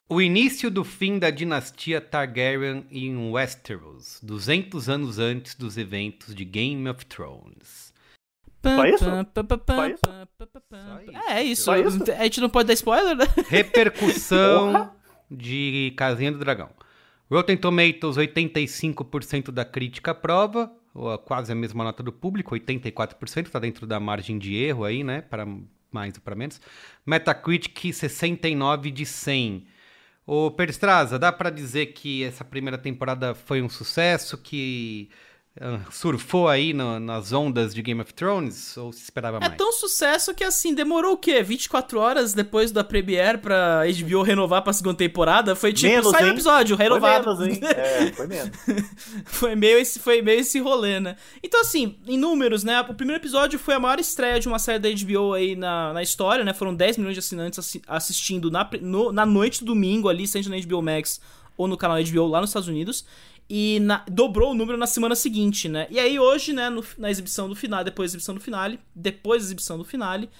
[0.09, 6.45] O início do fim da dinastia Targaryen em Westeros, 200 anos antes dos eventos de
[6.45, 7.93] Game of Thrones.
[8.63, 9.05] Só isso?
[9.67, 10.03] Só isso?
[11.29, 11.71] É, é isso.
[11.71, 13.25] A gente não pode dar spoiler, né?
[13.49, 14.91] Repercussão
[15.31, 16.71] de Casinha do Dragão.
[17.31, 23.59] Rotten Tomatoes, 85% da crítica aprova, ou quase a mesma nota do público, 84%, tá
[23.59, 25.47] dentro da margem de erro aí, né, para
[25.95, 26.61] mais ou para menos.
[27.07, 29.67] Metacritic, 69 de 100.
[30.27, 35.09] Ô, Perstraza, dá pra dizer que essa primeira temporada foi um sucesso, que
[35.93, 39.57] surfou aí no- nas ondas de Game of Thrones, ou se esperava É mais?
[39.57, 41.43] tão sucesso que, assim, demorou o quê?
[41.45, 45.55] 24 horas depois da Premiere pra HBO renovar pra segunda temporada?
[45.55, 47.37] Foi tipo, Menos, sai o episódio, Foi renovado.
[47.39, 47.61] menos, hein?
[47.65, 48.51] É, foi menos.
[49.27, 51.17] foi, meio esse, foi meio esse rolê, né?
[51.43, 52.81] Então, assim, em números, né?
[52.81, 56.03] O primeiro episódio foi a maior estreia de uma série da HBO aí na, na
[56.03, 56.53] história, né?
[56.53, 60.51] Foram 10 milhões de assinantes assi- assistindo na, no- na noite do domingo ali, seja
[60.51, 61.21] na HBO Max
[61.57, 63.05] ou no canal HBO lá nos Estados Unidos.
[63.49, 65.87] E na- dobrou o número na semana seguinte, né?
[65.91, 69.43] E aí hoje, né, no- na exibição do final, depois da exibição do finale, depois
[69.43, 70.31] da exibição do finale,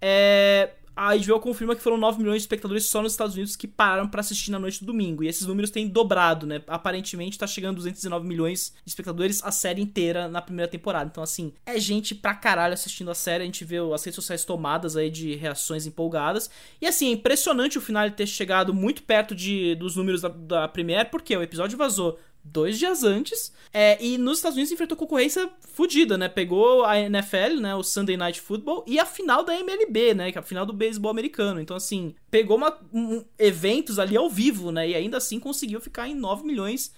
[0.00, 3.66] é, a HBO confirma que foram 9 milhões de espectadores só nos Estados Unidos que
[3.66, 5.24] pararam pra assistir na noite do domingo.
[5.24, 6.60] E esses números têm dobrado, né?
[6.66, 11.08] Aparentemente tá chegando a 219 milhões de espectadores a série inteira na primeira temporada.
[11.10, 13.42] Então, assim, é gente pra caralho assistindo a série.
[13.42, 16.50] A gente vê as redes sociais tomadas aí de reações empolgadas.
[16.80, 20.68] E assim, é impressionante o final ter chegado muito perto de, dos números da, da
[20.68, 23.52] Premiere, porque o episódio vazou dois dias antes.
[23.72, 26.28] É, e nos Estados Unidos enfrentou concorrência fodida, né?
[26.28, 27.74] Pegou a NFL, né?
[27.74, 30.30] O Sunday Night Football e a final da MLB, né?
[30.32, 31.60] Que é a final do beisebol americano.
[31.60, 34.88] Então, assim, pegou uma, um- eventos ali ao vivo, né?
[34.90, 36.92] E ainda assim conseguiu ficar em 9 milhões,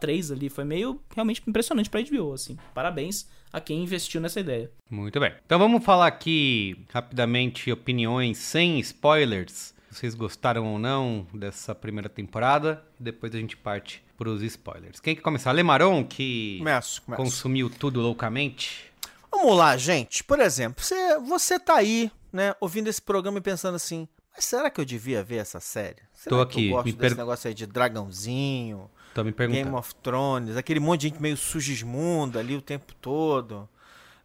[0.00, 0.48] 3 ali.
[0.48, 2.58] Foi meio realmente impressionante pra HBO, assim.
[2.74, 4.70] Parabéns a quem investiu nessa ideia.
[4.90, 5.32] Muito bem.
[5.46, 12.84] Então vamos falar aqui rapidamente opiniões sem spoilers vocês gostaram ou não dessa primeira temporada.
[12.98, 15.00] Depois a gente parte pros spoilers.
[15.00, 15.50] Quem quer começar?
[15.52, 17.22] Lemaron, que Começo, começo.
[17.22, 18.90] consumiu tudo loucamente.
[19.32, 20.22] Vamos lá, gente.
[20.24, 24.68] Por exemplo, você, você tá aí, né, ouvindo esse programa e pensando assim, mas será
[24.70, 26.02] que eu devia ver essa série?
[26.12, 29.32] Será Tô que aqui, eu gosto me desse per- negócio aí de dragãozinho, Tô me
[29.32, 29.64] perguntando.
[29.64, 33.68] Game of Thrones, aquele monte de gente meio sugismunda ali o tempo todo,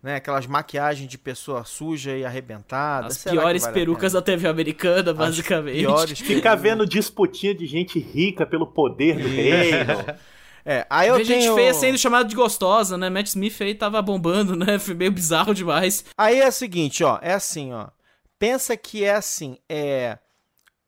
[0.06, 0.18] né?
[0.18, 3.08] Aquelas maquiagens de pessoa suja e arrebentada.
[3.08, 5.80] As piores vale perucas da TV americana, basicamente.
[5.80, 10.06] piores Ficar vendo disputinha de gente rica pelo poder do reino.
[10.68, 11.54] É, aí eu Vê gente tenho...
[11.54, 13.08] feia sendo chamada de gostosa, né?
[13.08, 14.80] Matt Smith aí tava bombando, né?
[14.82, 16.04] Foi meio bizarro demais.
[16.18, 17.90] Aí é o seguinte, ó, é assim, ó.
[18.40, 20.18] Pensa que é assim, é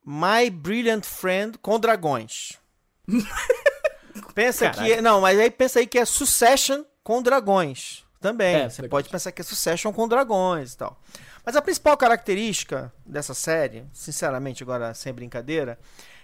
[0.04, 2.58] My Brilliant Friend com dragões.
[4.34, 4.96] pensa Caralho.
[4.96, 8.56] que, não, mas aí pensa aí que é Succession com dragões também.
[8.56, 11.00] É, Você pode pensar que é Succession com dragões e tal.
[11.44, 15.78] Mas a principal característica dessa série, sinceramente, agora sem brincadeira,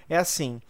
[0.08, 0.60] é assim.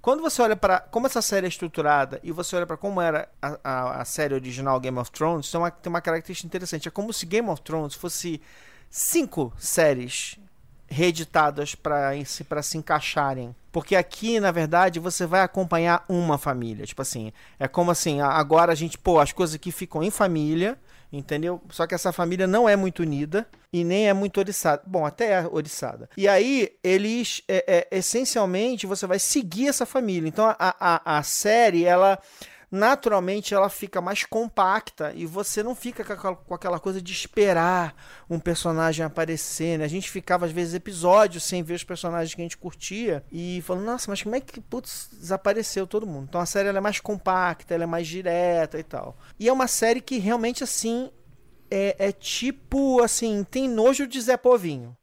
[0.00, 3.28] Quando você olha para como essa série é estruturada e você olha para como era
[3.40, 6.88] a, a, a série original Game of Thrones, tem uma, tem uma característica interessante.
[6.88, 8.40] É como se Game of Thrones fosse
[8.90, 10.38] cinco séries
[10.86, 12.12] reeditadas para
[12.48, 13.56] para se encaixarem.
[13.74, 16.86] Porque aqui, na verdade, você vai acompanhar uma família.
[16.86, 20.78] Tipo assim, é como assim, agora a gente, pô, as coisas aqui ficam em família,
[21.12, 21.60] entendeu?
[21.70, 24.80] Só que essa família não é muito unida e nem é muito oriçada.
[24.86, 26.08] Bom, até é oriçada.
[26.16, 30.28] E aí, eles, é, é, essencialmente, você vai seguir essa família.
[30.28, 32.16] Então, a, a, a série, ela
[32.74, 37.94] naturalmente ela fica mais compacta e você não fica com aquela, coisa de esperar
[38.28, 39.84] um personagem aparecer, né?
[39.84, 43.62] A gente ficava às vezes episódios sem ver os personagens que a gente curtia e
[43.64, 46.26] falando, nossa, mas como é que putz, desapareceu todo mundo?
[46.28, 49.16] Então a série é mais compacta, ela é mais direta e tal.
[49.38, 51.10] E é uma série que realmente assim
[51.70, 54.96] é, é tipo assim, tem nojo de Zé Povinho.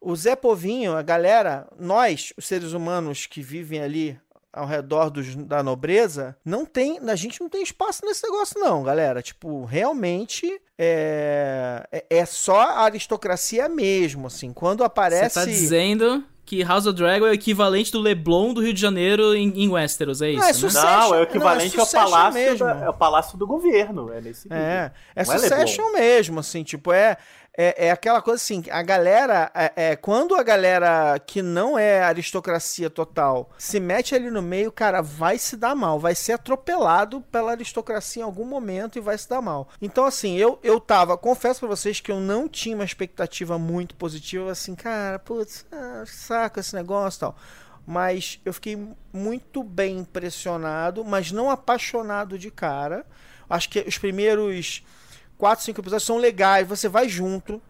[0.00, 4.20] O Zé Povinho, a galera, nós, os seres humanos que vivem ali
[4.54, 8.82] ao redor dos, da nobreza, não tem, a gente não tem espaço nesse negócio não,
[8.82, 9.20] galera.
[9.20, 14.52] Tipo, realmente é, é, é só a aristocracia mesmo, assim.
[14.52, 15.34] Quando Você aparece...
[15.34, 19.34] tá dizendo que House of Dragon é o equivalente do Leblon do Rio de Janeiro
[19.34, 20.52] em, em Westeros, é isso, Não, é né?
[20.52, 20.86] sucesso.
[20.86, 22.58] Não, é o Não, equivalente é ao, palácio mesmo.
[22.66, 24.12] da- é o palácio do governo.
[24.12, 24.62] É nesse nível.
[24.62, 27.16] É, é Não é Succession mesmo, assim, tipo, é,
[27.56, 32.02] é, é aquela coisa assim, a galera, é, é, quando a galera que não é
[32.02, 37.20] aristocracia total se mete ali no meio, cara, vai se dar mal, vai ser atropelado
[37.20, 39.68] pela aristocracia em algum momento e vai se dar mal.
[39.80, 43.94] Então, assim, eu, eu tava, confesso pra vocês que eu não tinha uma expectativa muito
[43.94, 47.36] positiva, assim, cara, putz, ah, saca esse negócio e tal.
[47.86, 48.78] Mas eu fiquei
[49.12, 53.04] muito bem impressionado, mas não apaixonado de cara.
[53.48, 54.82] Acho que os primeiros
[55.38, 57.60] quatro, cinco episódios são legais, você vai junto.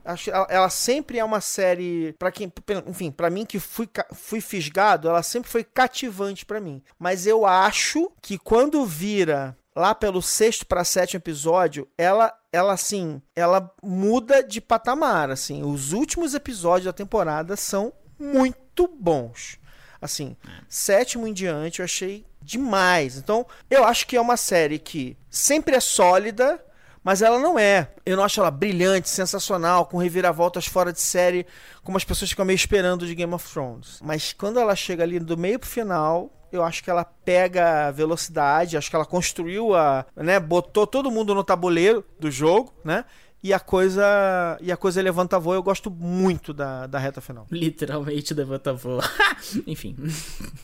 [0.48, 2.52] Ela, sempre é uma série para quem,
[2.86, 6.82] enfim, para mim que fui, fui fisgado, ela sempre foi cativante pra mim.
[6.98, 13.20] Mas eu acho que quando vira lá pelo sexto para sétimo episódio, ela ela assim,
[13.34, 15.64] ela muda de patamar, assim.
[15.64, 19.58] Os últimos episódios da temporada são muito bons.
[20.00, 20.36] Assim,
[20.68, 23.16] sétimo em diante eu achei demais.
[23.16, 26.64] Então, eu acho que é uma série que sempre é sólida,
[27.04, 27.90] mas ela não é.
[28.04, 31.46] Eu não acho ela brilhante, sensacional, com reviravoltas fora de série,
[31.82, 34.00] como as pessoas ficam meio esperando de Game of Thrones.
[34.02, 38.76] Mas quando ela chega ali do meio pro final, eu acho que ela pega velocidade,
[38.76, 43.04] acho que ela construiu a, né, botou todo mundo no tabuleiro do jogo, né?
[43.44, 47.46] E a coisa e a coisa levanta voo, eu gosto muito da, da reta final.
[47.50, 49.00] Literalmente levanta voo.
[49.66, 49.94] Enfim.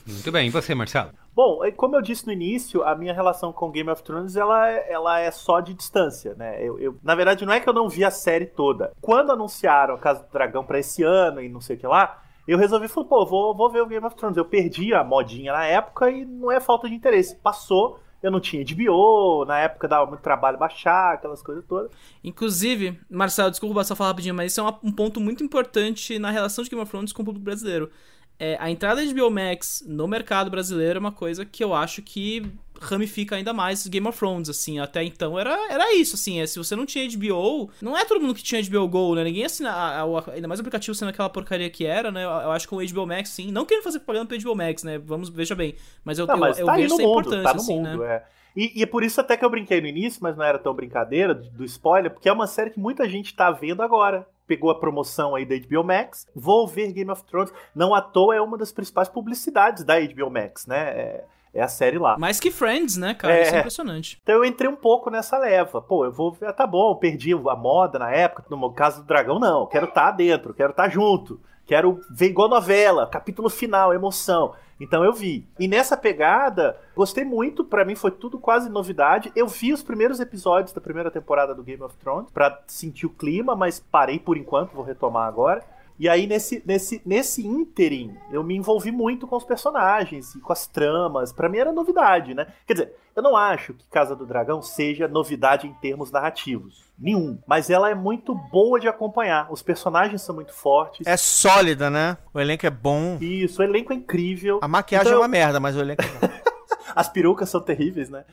[0.07, 1.11] Muito bem, e você, Marcelo?
[1.35, 4.91] Bom, como eu disse no início, a minha relação com Game of Thrones ela, é-
[4.91, 6.57] ela é só de distância, né?
[6.67, 8.91] Eu, eu- na verdade, não é que eu não vi a série toda.
[8.99, 12.19] Quando anunciaram a Casa do Dragão pra esse ano e não sei o que lá,
[12.47, 14.37] eu resolvi falar, pô, vou, vou ver o Game of Thrones.
[14.37, 17.35] Eu perdi a modinha na época e não é falta de interesse.
[17.35, 21.91] Passou, eu não tinha HBO, na época dava muito trabalho baixar, aquelas coisas todas.
[22.23, 26.63] Inclusive, Marcelo, desculpa só falar rapidinho, mas isso é um ponto muito importante na relação
[26.63, 27.91] de Game of Thrones com o público brasileiro.
[28.37, 32.01] É, a entrada de HBO Max no mercado brasileiro é uma coisa que eu acho
[32.01, 36.47] que ramifica ainda mais Game of Thrones, assim, até então era, era isso, assim, é,
[36.47, 39.45] se você não tinha HBO, não é todo mundo que tinha HBO Go, né, ninguém
[39.45, 42.51] assina, a- a- ainda mais o aplicativo sendo aquela porcaria que era, né, eu, eu
[42.51, 44.97] acho que com o HBO Max, sim, não querendo fazer propaganda pro HBO Max, né,
[44.97, 47.43] vamos, veja bem, mas eu, Não, eu, mas eu tá aí vejo essa mundo, importância,
[47.43, 48.15] tá no assim, mundo, né.
[48.15, 48.23] é.
[48.53, 50.73] E, e é por isso até que eu brinquei no início, mas não era tão
[50.73, 54.27] brincadeira do, do spoiler, porque é uma série que muita gente tá vendo agora.
[54.45, 57.53] Pegou a promoção aí da HBO Max, vou ver Game of Thrones.
[57.73, 60.89] Não à toa é uma das principais publicidades da HBO Max, né?
[60.89, 62.17] É, é a série lá.
[62.17, 63.41] Mais que Friends, né, cara, É.
[63.43, 64.19] isso é impressionante.
[64.23, 65.81] Então eu entrei um pouco nessa leva.
[65.81, 68.43] Pô, eu vou ah, tá bom, perdi a moda na época.
[68.49, 69.65] No caso do Dragão, não.
[69.67, 71.39] Quero estar dentro, quero estar junto.
[71.65, 74.53] Quero ver igual novela, capítulo final, emoção.
[74.79, 75.47] Então eu vi.
[75.59, 79.31] E nessa pegada, gostei muito, para mim foi tudo quase novidade.
[79.35, 83.09] Eu vi os primeiros episódios da primeira temporada do Game of Thrones para sentir o
[83.11, 85.63] clima, mas parei por enquanto, vou retomar agora.
[86.01, 90.51] E aí, nesse, nesse, nesse ínterim, eu me envolvi muito com os personagens e com
[90.51, 91.31] as tramas.
[91.31, 92.47] Para mim era novidade, né?
[92.65, 96.83] Quer dizer, eu não acho que Casa do Dragão seja novidade em termos narrativos.
[96.97, 97.37] Nenhum.
[97.45, 99.45] Mas ela é muito boa de acompanhar.
[99.51, 101.05] Os personagens são muito fortes.
[101.05, 102.17] É sólida, né?
[102.33, 103.19] O elenco é bom.
[103.21, 104.57] Isso, o elenco é incrível.
[104.63, 106.33] A maquiagem Então é uma eu- merda, mas o elenco é bom.
[106.95, 108.25] As perucas são terríveis, né?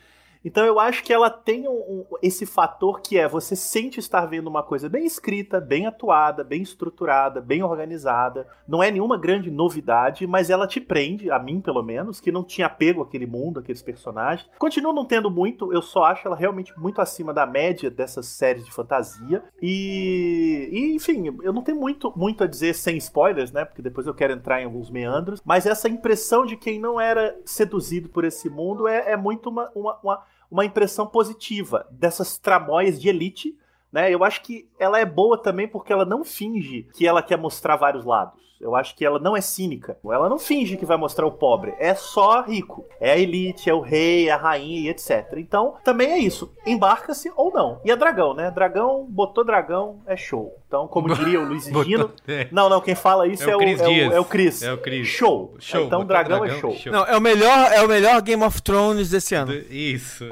[0.44, 4.24] Então eu acho que ela tem um- um- esse fator que é você sente estar
[4.27, 8.46] vendo uma coisa bem escrita, bem atuada, bem estruturada, bem organizada.
[8.66, 12.44] Não é nenhuma grande novidade, mas ela te prende, a mim pelo menos, que não
[12.44, 14.48] tinha apego àquele mundo, àqueles personagens.
[14.59, 18.64] Continuo não tendo muito, eu só acho ela realmente muito acima da média dessas séries
[18.64, 19.42] de fantasia.
[19.61, 23.64] E, e, enfim, eu não tenho muito, muito a dizer sem spoilers, né?
[23.64, 25.40] Porque depois eu quero entrar em alguns meandros.
[25.44, 29.70] Mas essa impressão de quem não era seduzido por esse mundo é, é muito uma,
[29.74, 33.56] uma, uma, uma impressão positiva dessas tramóias de elite.
[33.92, 34.12] Né?
[34.12, 37.76] Eu acho que ela é boa também porque ela não finge que ela quer mostrar
[37.76, 38.47] vários lados.
[38.60, 39.96] Eu acho que ela não é cínica.
[40.04, 41.74] Ela não finge que vai mostrar o pobre.
[41.78, 42.84] É só rico.
[43.00, 45.34] É a elite, é o rei, a rainha e etc.
[45.36, 46.52] Então, também é isso.
[46.66, 47.80] Embarca-se ou não.
[47.84, 48.50] E a dragão, né?
[48.50, 50.56] Dragão, botou dragão, é show.
[50.66, 52.10] Então, como diria o Luiz Gino.
[52.26, 52.48] é.
[52.50, 54.12] Não, não, quem fala isso É é, o o, Cris é, Dias.
[54.12, 54.62] o, é o Chris.
[54.62, 55.06] É o Cris.
[55.06, 55.54] Show.
[55.58, 56.74] Show, Então, botou dragão, é dragão, show.
[56.74, 56.92] show.
[56.92, 59.52] Não, é o melhor, é o melhor Game of Thrones desse ano.
[59.54, 60.24] Isso.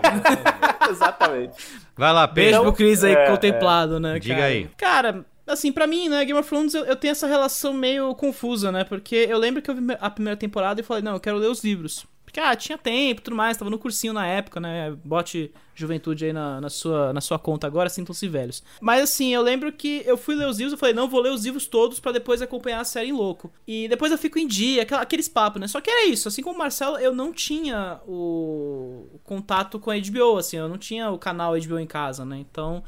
[0.91, 1.55] Exatamente.
[1.97, 2.63] Vai lá, Beijo Pedro.
[2.65, 4.19] pro Cris aí, é, contemplado, né?
[4.19, 4.47] Diga cara?
[4.47, 4.71] aí.
[4.77, 8.71] Cara, assim, pra mim, né, Game of Thrones, eu, eu tenho essa relação meio confusa,
[8.73, 8.85] né?
[8.85, 11.49] Porque eu lembro que eu vi a primeira temporada e falei, não, eu quero ler
[11.51, 12.07] os livros.
[12.25, 14.91] Porque, ah, tinha tempo tudo mais, tava no cursinho na época, né?
[15.05, 18.63] Bote juventude aí na, na, sua, na sua conta agora, sintam-se velhos.
[18.81, 21.31] Mas assim, eu lembro que eu fui ler os livros, eu falei, não, vou ler
[21.31, 23.51] os livros todos pra depois acompanhar a série em louco.
[23.67, 25.69] E depois eu fico em dia, aquela- aqueles papos, né?
[25.69, 29.91] Só que era isso, assim como o Marcelo, eu não tinha o, o contato com
[29.91, 32.39] a HBO, assim, eu não tinha o canal HBO em casa, né?
[32.39, 32.83] Então,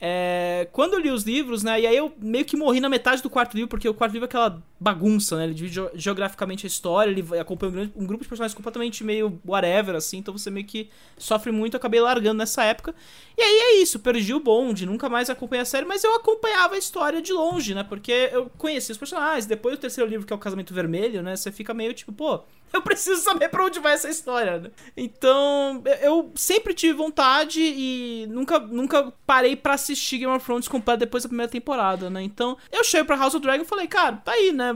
[0.00, 3.22] é, quando eu li os livros, né, e aí eu meio que morri na metade
[3.22, 6.66] do quarto livro, porque o quarto livro é aquela bagunça, né, ele divide geo- geograficamente
[6.66, 10.36] a história, ele acompanha um, grande- um grupo de personagens completamente meio whatever, assim, então
[10.36, 12.94] você meio que sofre muito, eu acabei largando nessa época.
[13.38, 16.74] E aí é isso, perdi o bonde, nunca mais acompanhei a série, mas eu acompanhava
[16.74, 20.32] a história de longe, né, porque eu conhecia os personagens, depois do terceiro livro, que
[20.32, 22.40] é o Casamento Vermelho, né, você fica meio tipo, pô,
[22.72, 24.70] eu preciso saber pra onde vai essa história, né?
[24.96, 31.00] Então, eu sempre tive vontade e nunca, nunca parei pra assistir Game of Thrones completo
[31.00, 32.22] depois da primeira temporada, né?
[32.22, 34.72] Então, eu cheguei pra House of Dragon e falei, cara, tá aí, né?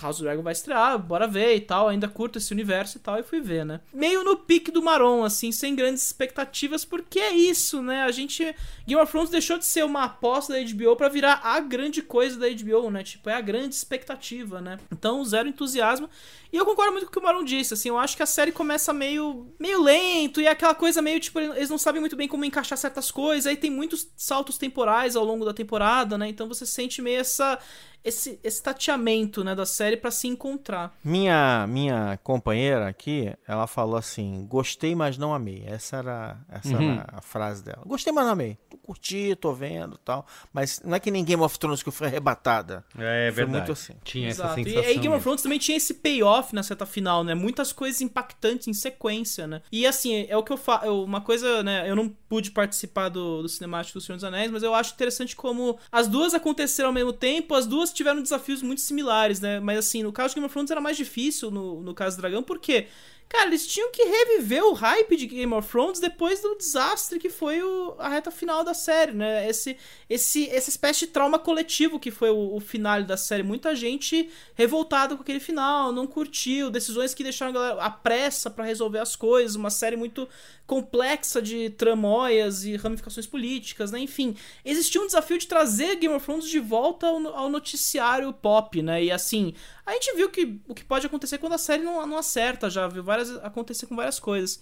[0.00, 1.88] House of Dragon vai estrear, bora ver e tal.
[1.88, 3.80] Ainda curto esse universo e tal, e fui ver, né?
[3.92, 8.02] Meio no pique do Maron, assim, sem grandes expectativas, porque é isso, né?
[8.02, 8.54] A gente.
[8.86, 12.38] Game of Thrones deixou de ser uma aposta da HBO pra virar a grande coisa
[12.38, 13.02] da HBO, né?
[13.02, 14.78] Tipo, é a grande expectativa, né?
[14.90, 16.08] Então, zero entusiasmo.
[16.52, 18.26] E eu concordo muito com o que o Maron disse, assim, eu acho que a
[18.26, 22.16] série começa meio, meio lento, e é aquela coisa meio, tipo, eles não sabem muito
[22.16, 26.28] bem como encaixar certas coisas, aí tem muitos saltos temporais ao longo da temporada, né,
[26.28, 27.58] então você sente meio essa,
[28.04, 30.96] esse, esse tateamento, né, da série pra se encontrar.
[31.04, 35.62] Minha, minha companheira aqui, ela falou assim: gostei, mas não amei.
[35.66, 36.92] Essa era, essa Uhum.
[36.92, 37.82] era a frase dela.
[37.86, 38.56] Gostei, mas não amei.
[38.70, 40.26] Tô curti, tô vendo e tal.
[40.52, 42.84] Mas não é que nem Game of Thrones que eu fui arrebatada.
[42.98, 43.50] É Foi verdade.
[43.58, 43.94] muito assim.
[44.04, 44.60] Tinha essa Exato.
[44.60, 44.88] E sensação.
[44.90, 45.22] aí Game of.
[45.22, 47.34] Thrones também tinha esse payoff na certa final, né?
[47.34, 49.60] Muitas coisas impactantes em sequência, né?
[49.70, 51.04] E assim, é o que eu falo.
[51.04, 51.88] Uma coisa, né?
[51.88, 55.34] Eu não pude participar do, do cinemático do Senhor dos Anéis, mas eu acho interessante
[55.36, 59.60] como as duas aconteceram ao mesmo tempo, as duas tiveram desafios muito similares, né?
[59.60, 62.20] Mas assim, no caso de Game of Thrones era mais difícil no, no caso do
[62.20, 62.86] Dragão, porque.
[63.30, 67.28] Cara, eles tinham que reviver o hype de Game of Thrones depois do desastre que
[67.28, 69.46] foi o- a reta final da série, né?
[69.46, 69.76] Esse,
[70.08, 73.42] esse, essa espécie de trauma coletivo que foi o, o final da série.
[73.42, 78.48] Muita gente revoltada com aquele final, não curtiu, decisões que deixaram a galera a pressa
[78.48, 80.26] pra resolver as coisas, uma série muito
[80.68, 83.98] complexa de tramóias e ramificações políticas, né?
[84.00, 88.82] Enfim, existia um desafio de trazer Game of Thrones de volta ao, ao noticiário pop,
[88.82, 89.02] né?
[89.02, 89.54] E assim,
[89.86, 92.86] a gente viu que, o que pode acontecer quando a série não, não acerta, já
[92.86, 94.60] viu várias, acontecer com várias coisas.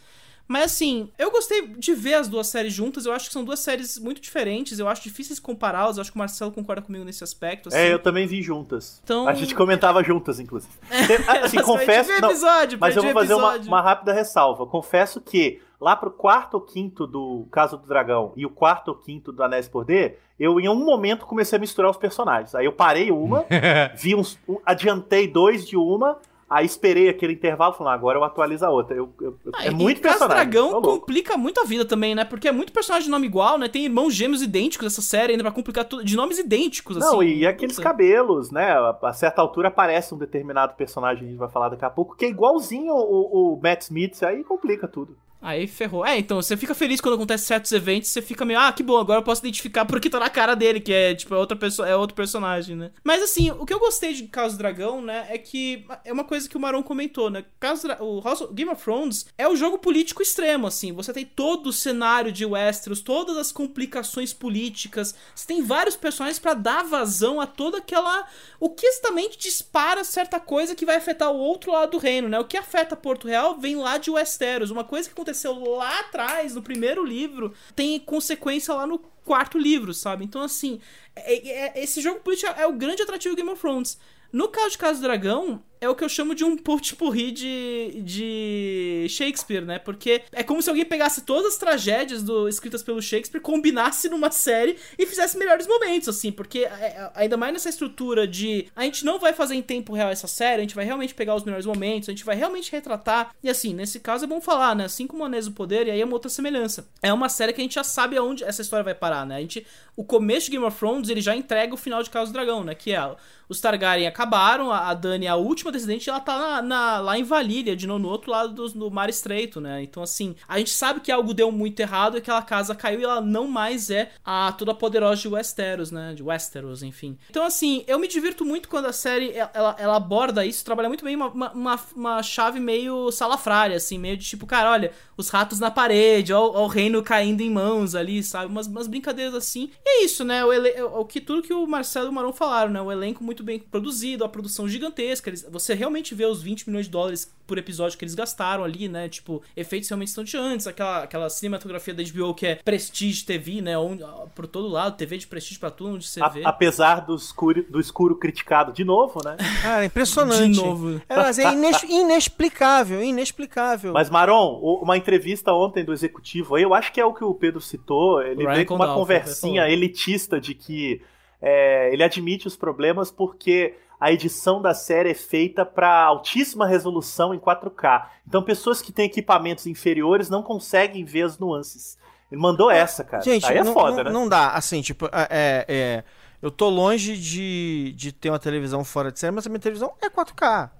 [0.48, 3.04] Mas assim, eu gostei de ver as duas séries juntas.
[3.04, 4.78] Eu acho que são duas séries muito diferentes.
[4.78, 5.96] Eu acho difícil compará-las.
[5.96, 7.68] Eu acho que o Marcelo concorda comigo nesse aspecto.
[7.68, 7.78] assim.
[7.78, 9.00] É, eu também vi juntas.
[9.02, 10.72] Então- A gente comentava juntas, inclusive.
[11.08, 12.10] Tem- Assim, confesso.
[12.10, 13.66] perdi o não, episódio, mas eu vou fazer uma, episódio.
[13.66, 14.64] uma rápida ressalva.
[14.66, 18.94] Confesso que lá pro quarto ou quinto do Caso do Dragão e o quarto ou
[18.94, 22.54] quinto do Anéis de Poder, eu em um momento comecei a misturar os personagens.
[22.54, 23.44] Aí eu parei uma,
[23.96, 24.38] vi uns.
[24.48, 26.18] um- adiantei dois de uma.
[26.48, 28.94] Aí esperei aquele intervalo, falando, agora eu atualizo a outra.
[28.96, 30.48] Eu, eu, Ah, é e muito personagem.
[30.48, 32.24] Dragão complica muito a vida também, né?
[32.24, 33.68] Porque é muito personagem de nome igual, né?
[33.68, 36.04] Tem irmãos gêmeos idênticos nessa série ainda pra complicar tudo.
[36.04, 37.30] De nomes idênticos, Não, assim.
[37.30, 37.88] e aqueles Puta.
[37.88, 38.70] cabelos, né?
[38.70, 42.14] A, a certa altura aparece um determinado personagem, a gente vai falar daqui a pouco,
[42.14, 45.16] que é igualzinho o, o Matt Smith, aí complica tudo.
[45.40, 46.04] Aí ferrou.
[46.04, 48.98] É, então, você fica feliz quando acontece certos eventos, você fica meio, ah, que bom,
[48.98, 51.88] agora eu posso identificar porque tá na cara dele, que é, tipo, é outra pessoa,
[51.88, 52.90] é outro personagem, né?
[53.04, 56.48] Mas assim, o que eu gostei de Caso Dragão, né, é que é uma coisa
[56.48, 57.44] que o Maron comentou, né?
[57.60, 60.92] Caso o House Game of Thrones é o jogo político extremo, assim.
[60.92, 66.38] Você tem todo o cenário de Westeros, todas as complicações políticas, você tem vários personagens
[66.38, 68.26] pra dar vazão a toda aquela.
[68.58, 72.38] O que exatamente dispara certa coisa que vai afetar o outro lado do reino, né?
[72.38, 74.70] O que afeta Porto Real vem lá de Westeros.
[74.70, 79.92] Uma coisa que aconteceu lá atrás, no primeiro livro, tem consequência lá no quarto livro,
[79.92, 80.24] sabe?
[80.24, 80.80] Então, assim,
[81.14, 83.98] é- é- esse jogo político é o grande atrativo do Game of Thrones.
[84.32, 88.02] No caso de Casa do Dragão, é o que eu chamo de um potpourri de,
[88.02, 89.78] de Shakespeare, né?
[89.78, 94.30] Porque é como se alguém pegasse todas as tragédias do, escritas pelo Shakespeare, combinasse numa
[94.30, 96.32] série e fizesse melhores momentos, assim.
[96.32, 99.94] Porque é, é, ainda mais nessa estrutura de a gente não vai fazer em tempo
[99.94, 102.72] real essa série, a gente vai realmente pegar os melhores momentos, a gente vai realmente
[102.72, 103.34] retratar.
[103.42, 104.84] E assim, nesse caso é bom falar, né?
[104.84, 106.88] Assim como Anéis do Poder, e aí é uma outra semelhança.
[107.02, 109.36] É uma série que a gente já sabe aonde essa história vai parar, né?
[109.36, 109.66] A gente,
[109.96, 112.64] o começo de Game of Thrones, ele já entrega o final de Casa do Dragão,
[112.64, 112.74] né?
[112.74, 113.16] Que é
[113.48, 117.18] os Targaryen acabaram, a Dany é a última descendente, e ela tá na, na- lá
[117.18, 119.82] em Valíria, de novo, no outro lado do, do Mar Estreito, né?
[119.82, 123.04] Então, assim, a gente sabe que algo deu muito errado e aquela casa caiu e
[123.04, 126.14] ela não mais é a toda poderosa de Westeros, né?
[126.14, 127.18] De Westeros, enfim.
[127.30, 131.04] Então, assim, eu me divirto muito quando a série ela, ela- aborda isso, trabalha muito
[131.04, 135.58] bem uma, uma, uma- chave meio salafrária, assim, meio de tipo, cara, olha, os ratos
[135.60, 138.46] na parede, ó, ó o reino caindo em mãos ali, sabe?
[138.46, 139.70] Umas, umas brincadeiras assim.
[139.84, 140.44] E é isso, né?
[140.44, 142.80] O, ele- o que tudo que o Marcelo e o Marão falaram, né?
[142.80, 145.30] O elenco muito bem produzido, a produção gigantesca.
[145.30, 148.88] Eles, você realmente vê os 20 milhões de dólares por episódio que eles gastaram ali,
[148.88, 149.08] né?
[149.08, 153.78] Tipo, efeitos realmente estonteantes, aquela, aquela cinematografia da HBO que é Prestige TV, né?
[153.78, 156.42] Onde, ó, por todo lado, TV de prestígio pra tudo, onde você A- vê.
[156.44, 159.36] apesar do escuro, do escuro criticado de novo, né?
[159.62, 160.50] Cara, impressionante.
[160.54, 161.00] De novo.
[161.08, 163.92] É, mas é ines- inexplicável, inexplicável.
[163.92, 167.34] Mas, Maron, uma entrevista ontem do executivo aí, eu acho que é o que o
[167.34, 168.20] Pedro citou.
[168.22, 171.00] Ele Ryan veio com uma Condal, conversinha elitista de que
[171.40, 177.34] é, ele admite os problemas porque a edição da série é feita para altíssima resolução
[177.34, 178.06] em 4K.
[178.26, 181.98] Então, pessoas que têm equipamentos inferiores não conseguem ver as nuances.
[182.30, 183.22] Ele mandou essa, cara.
[183.22, 184.10] Gente, aí é não, foda, não, né?
[184.10, 184.50] não dá.
[184.50, 186.04] Assim, tipo, é, é, é,
[186.42, 189.94] eu tô longe de, de ter uma televisão fora de série, mas a minha televisão
[190.02, 190.70] é 4K.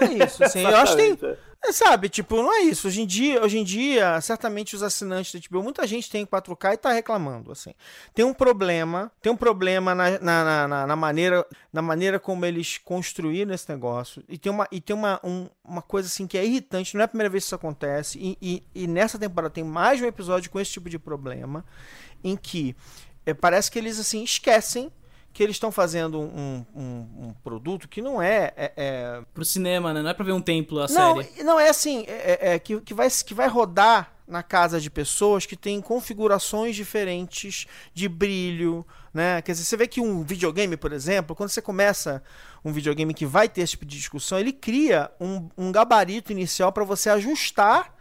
[0.00, 0.60] Não é isso, assim.
[0.60, 1.36] eu acho que tem.
[1.64, 1.72] É.
[1.72, 2.86] Sabe, tipo, não é isso.
[2.86, 6.74] Hoje em dia, hoje em dia, certamente os assinantes da HBO, muita gente tem 4K
[6.74, 7.74] e tá reclamando, assim.
[8.14, 12.78] Tem um problema, tem um problema na, na, na- na- maneira, na maneira como eles
[12.78, 14.22] construíram esse negócio.
[14.28, 16.94] E tem uma, e tem uma, um- uma coisa, assim, que é irritante.
[16.94, 18.18] Não é a primeira vez que isso acontece.
[18.18, 21.64] E, e, e nessa temporada tem mais um episódio com esse tipo de problema,
[22.22, 22.74] em que
[23.26, 24.90] é, parece que eles, assim, esquecem
[25.32, 29.92] que eles estão fazendo um, um- um produto que não é- é- é Pro cinema,
[29.94, 30.02] né?
[30.02, 31.42] Não é pra ver um templo a não, série.
[31.44, 34.90] não é assim, é, é- é que, que, vai, que vai rodar na casa de
[34.90, 39.40] pessoas que têm configurações diferentes de brilho, né?
[39.40, 42.22] Quer dizer, você vê que um videogame, por exemplo, quando você começa
[42.64, 46.72] um videogame que vai ter esse tipo de discussão, ele cria um, um gabarito inicial
[46.72, 47.94] para você ajustar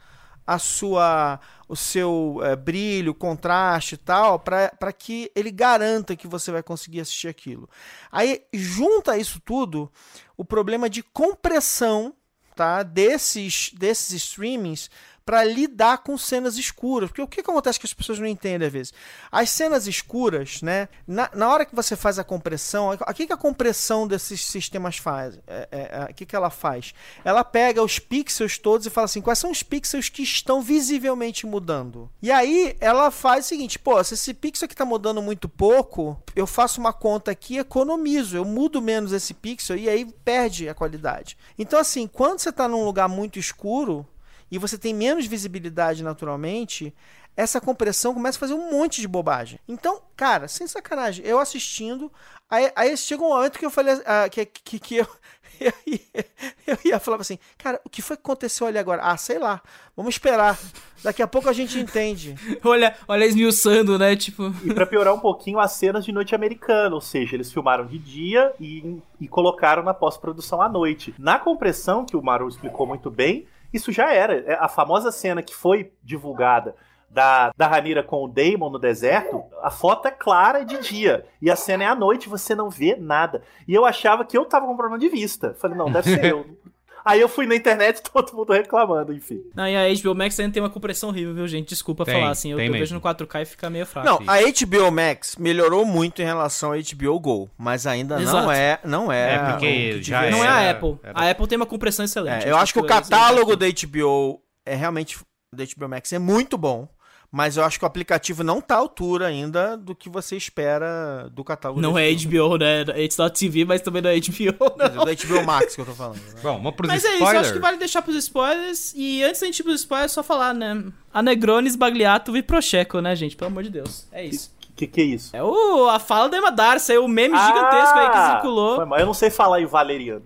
[0.47, 6.49] a sua o seu eh, brilho, contraste e tal, para que ele garanta que você
[6.49, 7.69] vai conseguir assistir aquilo.
[8.09, 9.91] Aí junta isso tudo
[10.37, 12.15] o problema de compressão,
[12.55, 14.89] tá, desses desses streamings
[15.27, 17.09] para lidar com cenas escuras.
[17.09, 18.93] Porque o que, que acontece que as pessoas não entendem às vezes?
[19.29, 20.87] As cenas escuras, né?
[21.05, 24.95] Na, na hora que você faz a compressão, o que, que a compressão desses sistemas
[24.95, 25.37] faz?
[25.45, 26.93] É, é, é, o que, que ela faz?
[27.25, 31.45] Ela pega os pixels todos e fala assim: quais são os pixels que estão visivelmente
[31.45, 32.09] mudando?
[32.21, 36.17] E aí ela faz o seguinte: pô, se esse pixel aqui está mudando muito pouco,
[36.37, 38.37] eu faço uma conta aqui economizo.
[38.37, 41.37] Eu mudo menos esse pixel e aí perde a qualidade.
[41.59, 44.07] Então, assim, quando você está num lugar muito escuro
[44.51, 46.93] e você tem menos visibilidade naturalmente,
[47.37, 49.59] essa compressão começa a fazer um monte de bobagem.
[49.67, 52.11] Então, cara, sem sacanagem, eu assistindo,
[52.49, 55.07] aí, aí chega um momento que eu falei ah, que, que, que eu,
[55.61, 56.25] eu, ia,
[56.65, 59.03] eu ia falar assim, cara, o que foi que aconteceu ali agora?
[59.03, 59.61] Ah, sei lá,
[59.95, 60.57] vamos esperar.
[61.03, 62.33] Daqui a pouco a gente entende.
[62.65, 64.15] olha, olha esmiuçando, né?
[64.15, 64.51] Tipo.
[64.63, 67.99] E pra piorar um pouquinho, as cenas de noite americana, ou seja, eles filmaram de
[67.99, 71.13] dia e, e colocaram na pós-produção à noite.
[71.19, 74.39] Na compressão, que o Maru explicou muito bem, isso já era.
[74.39, 76.75] É, A famosa cena que foi divulgada
[77.09, 81.25] da, da Ranira com o Damon no deserto, a foto é clara de dia.
[81.41, 83.41] E a cena é à noite, você não vê nada.
[83.67, 85.55] E eu achava que eu tava com problema de vista.
[85.59, 86.45] Falei, não, deve ser eu.
[87.07, 89.41] Aí eu fui na internet e todo mundo reclamando, enfim.
[89.55, 91.69] Não, e a HBO Max ainda tem uma compressão horrível, viu, gente?
[91.69, 92.51] Desculpa Tem, falar assim.
[92.51, 94.07] Eu, eu vejo no 4K e fica meio fraco.
[94.07, 98.51] Não, a HBO Max melhorou muito em relação à HBO Go, mas ainda não Exato.
[98.51, 99.35] é, não é.
[99.35, 100.97] É, porque já devia Não é a Apple.
[101.01, 102.45] era- A Apple tem uma compressão excelente.
[102.45, 105.17] É, eu acho que o catálogo da HBO é realmente
[105.53, 106.87] da HBO Max é muito bom,
[107.31, 111.29] mas eu acho que o aplicativo não tá à altura ainda do que você espera
[111.31, 111.81] do catálogo.
[111.81, 112.81] Não é HBO, né?
[112.97, 115.05] It's not TV, mas também não é HBO, não.
[115.05, 116.15] Da HBO Max que eu tô falando.
[116.17, 116.39] né?
[116.41, 117.45] Bom, vamos pros Mas é isso, eu spoilers.
[117.45, 118.93] acho que vale deixar pros spoilers.
[118.95, 120.83] E antes da gente ir pros spoilers, só falar, né?
[121.13, 123.35] A Negronis, Bagliato e Procheco, né, gente?
[123.35, 124.07] Pelo amor de Deus.
[124.11, 124.55] É isso.
[124.75, 125.35] Que que é isso?
[125.35, 128.75] É o, a fala da Emma Darcy, é o meme gigantesco aí que Ah, circulou.
[128.75, 128.99] foi mal.
[128.99, 130.23] Eu não sei falar em valeriano.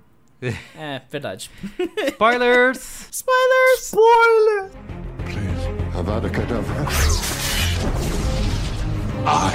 [0.77, 1.49] É, verdade.
[2.09, 3.07] Spoilers!
[3.11, 3.79] Spoilers!
[3.85, 5.00] Spoiler!
[6.01, 6.85] Avada Kedavra.
[9.23, 9.53] I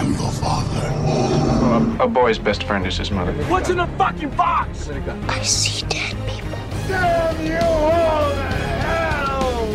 [0.00, 2.02] am your father.
[2.02, 3.34] A boy's best friend is his mother.
[3.52, 4.88] What's in the fucking box?
[5.28, 6.58] I see dead people.
[6.88, 8.48] Damn you all to
[8.80, 9.68] hell!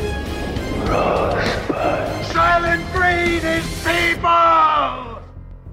[2.34, 5.22] Silent breed is people!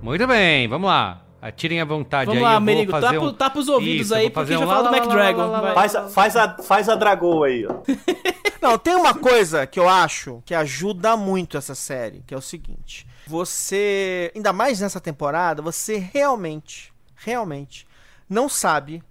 [0.02, 1.25] Muito bem, vamos lá.
[1.48, 2.44] Atirem à vontade Vamos aí.
[2.44, 3.32] lá, eu vou Merigo, fazer tapa, um...
[3.32, 5.06] tapa os ouvidos Isso, aí, porque fazer a gente um vai falar do lá, lá,
[5.06, 5.50] lá, McDragon.
[5.50, 5.74] lá, lá.
[5.74, 7.74] Faz a, faz, a, faz a Dragou aí, ó.
[8.60, 12.40] Não, tem uma coisa que eu acho que ajuda muito essa série, que é o
[12.40, 13.06] seguinte.
[13.26, 17.86] Você, ainda mais nessa temporada, você realmente, realmente
[18.28, 19.02] não sabe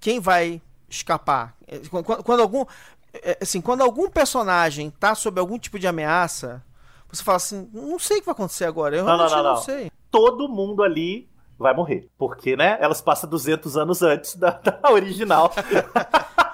[0.00, 1.54] quem vai escapar.
[1.66, 2.64] É, Quando, quando- quando algum
[3.22, 6.62] é, assim, quando algum personagem tá sob algum tipo de ameaça,
[7.14, 9.42] você fala assim, não sei o que vai acontecer agora, eu Não, não, realmente não,
[9.44, 9.62] não, não.
[9.62, 9.90] sei.
[10.10, 12.08] Todo mundo ali vai morrer.
[12.18, 12.76] Porque, né?
[12.80, 15.52] Elas passam 200 anos antes da, da original.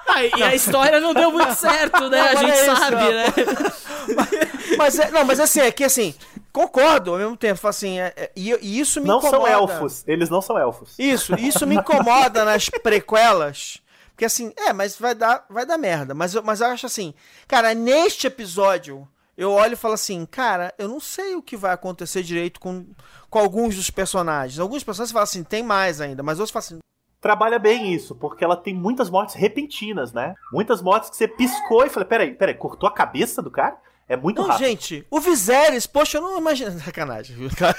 [0.07, 2.19] Ah, e a história não deu muito certo, né?
[2.21, 3.11] A Não, gente é isso, sabe, não.
[3.11, 3.25] né?
[4.77, 6.15] Mas é, não, mas assim, é que assim,
[6.51, 9.37] concordo ao mesmo tempo, assim, é- é- e, e isso me não incomoda.
[9.37, 10.03] são elfos.
[10.07, 10.95] Eles não são elfos.
[10.97, 13.79] Isso, isso me incomoda nas prequelas.
[14.09, 16.13] Porque assim, é, mas vai dar, vai dar merda.
[16.13, 17.13] Mas eu, mas eu acho assim,
[17.47, 19.07] cara, neste episódio,
[19.41, 22.85] eu olho e falo assim, cara, eu não sei o que vai acontecer direito com,
[23.29, 24.59] com alguns dos personagens.
[24.59, 26.79] Alguns personagens falam assim, tem mais ainda, mas outros falam assim,
[27.19, 30.33] Trabalha bem isso, porque ela tem muitas mortes repentinas, né?
[30.51, 33.77] Muitas mortes que você piscou e falei, peraí, peraí, cortou a cabeça do cara?
[34.09, 34.65] É muito não, rápido.
[34.67, 36.71] gente, o Viserys, poxa, eu não imagino.
[36.83, 37.75] Sacanagem, viu, cara?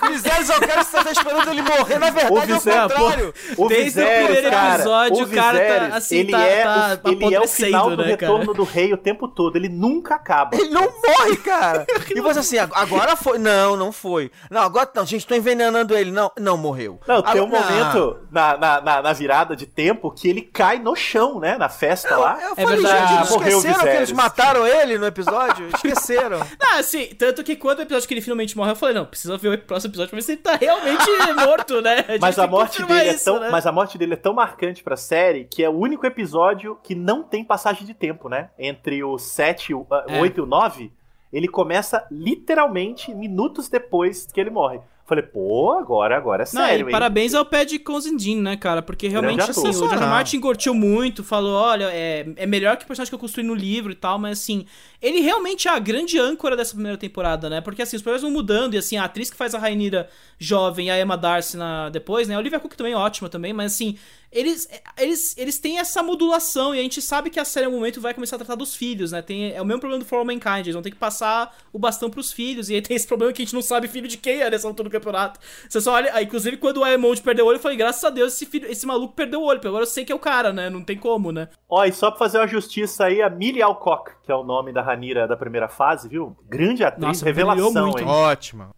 [0.00, 2.58] o Viserys é o cara que você tá esperando ele morrer, na verdade, é o
[2.58, 3.34] Viserys, contrário.
[3.56, 6.40] O Desde o Viserys, primeiro cara, episódio, o o cara tá, Viserys, assim, ele tá-
[6.40, 6.62] é,
[6.96, 8.32] tá o, ele é o final do né, cara?
[8.32, 9.56] retorno do rei o tempo todo.
[9.56, 10.54] Ele nunca acaba.
[10.56, 11.84] Ele não morre, cara.
[12.14, 13.38] E você assim, ag- agora foi.
[13.38, 14.30] Não, não foi.
[14.50, 16.10] Não, agora não, gente, tô envenenando ele.
[16.12, 17.00] Não, não morreu.
[17.08, 20.78] Não, tem um Agora- momento na, na, na, na virada de tempo que ele cai
[20.78, 21.56] no chão, né?
[21.56, 22.38] Na festa lá.
[22.40, 23.08] Eu É falei, verdade.
[23.08, 24.12] gente, eles Morreu o esqueceram que eles Viserys.
[24.12, 25.29] mataram ele no episódio?
[25.74, 26.40] Esqueceram.
[26.60, 29.36] Ah, assim, tanto que quando o episódio que ele finalmente morre, eu falei, não, precisa
[29.36, 31.04] ver o próximo episódio pra ver se ele tá realmente
[31.46, 32.04] morto, né?
[32.08, 33.48] gente Mas a morte dele é isso, tão, né?
[33.50, 36.94] mas a morte dele é tão marcante pra série que é o único episódio que
[36.94, 38.50] não tem passagem de tempo, né?
[38.58, 40.20] Entre o 7, o ah, É.
[40.20, 40.92] 8 e o 9,
[41.32, 44.80] ele começa literalmente minutos depois que ele morre.
[45.10, 46.92] Falei, pô, agora, agora é Não, sério, e hein?
[46.92, 48.80] parabéns ao Pad Conzindin, né, cara?
[48.80, 49.96] Porque realmente, assim, o George.
[49.96, 53.52] Martin curtiu muito, falou, olha, é, é melhor que o personagem que eu construí no
[53.52, 54.64] livro e tal, mas assim,
[55.02, 57.60] ele realmente é a grande âncora dessa primeira temporada, né?
[57.60, 60.08] Porque assim, os personagens vão mudando, e assim, a atriz que faz a Rainira
[60.38, 62.36] jovem e a Emma Darcy na, depois, né?
[62.36, 63.98] A Olivia Cook também é ótima também, mas assim,
[64.32, 68.00] eles, eles, eles têm essa modulação, e a gente sabe que a série, no momento,
[68.00, 69.22] vai começar a tratar dos filhos, né?
[69.22, 71.78] Tem, é o mesmo problema do For All Mankind, eles vão ter que passar o
[71.78, 74.16] bastão pros filhos, e aí tem esse problema que a gente não sabe filho de
[74.16, 75.40] quem é nessa altura do campeonato.
[75.68, 78.10] Você só olha, aí, inclusive quando o Aemond perdeu o olho, eu falei, graças a
[78.10, 80.18] Deus esse, filho, esse maluco perdeu o olho, porque agora eu sei que é o
[80.18, 80.70] cara, né?
[80.70, 81.48] Não tem como, né?
[81.68, 84.72] Ó, e só pra fazer uma justiça aí, a Millie Alcock, que é o nome
[84.72, 86.36] da Ranira da primeira fase, viu?
[86.48, 88.00] Grande atriz, Nossa, revelação, muito.
[88.00, 88.06] hein?
[88.06, 88.70] Ótima.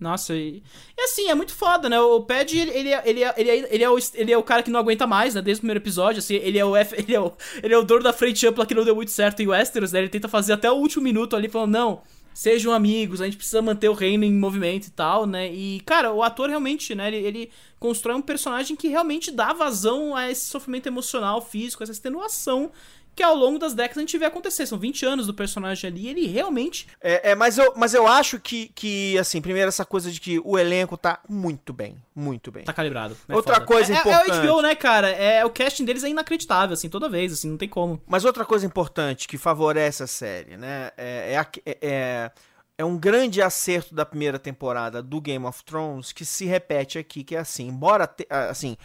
[0.00, 0.62] Nossa, e,
[0.96, 1.98] e assim, é muito foda, né?
[2.00, 4.42] O Pad, ele, ele, é- ele, é- ele, é- ele, é o, ele é o
[4.44, 5.42] cara que não aguenta mais, né?
[5.42, 7.82] Desde o primeiro episódio, assim, ele é o, F, ele é o, ele é o
[7.82, 9.98] dono da frente ampla que não deu muito certo em Westeros, né?
[9.98, 13.60] Ele tenta fazer até o último minuto ali, falando, não, sejam amigos, a gente precisa
[13.60, 15.52] manter o reino em movimento e tal, né?
[15.52, 17.08] E, cara, o ator realmente, né?
[17.08, 21.90] Ele, ele constrói um personagem que realmente dá vazão a esse sofrimento emocional, físico, essa
[21.90, 22.70] extenuação
[23.18, 24.64] que ao longo das décadas a gente vê acontecer.
[24.64, 28.38] São 20 anos do personagem ali, ele realmente É, é, mas, eu, mas eu acho
[28.38, 31.96] que, que, assim, primeiro essa coisa de que o elenco tá muito bem.
[32.14, 32.64] Muito bem.
[32.64, 33.16] Tá calibrado.
[33.28, 33.66] É Outra foda.
[33.66, 34.30] coisa é, é- importante.
[34.30, 35.08] É o HBO, né, cara?
[35.10, 38.00] É, o casting deles é inacreditável, assim, toda vez, assim, não tem como.
[38.06, 40.92] Mas outra coisa importante que favorece a série, né?
[40.96, 42.30] É, é, a- é-
[42.78, 47.24] é, um grande acerto da primeira temporada do Game of Thrones que se repete aqui,
[47.24, 48.76] que é assim, embora te- assim,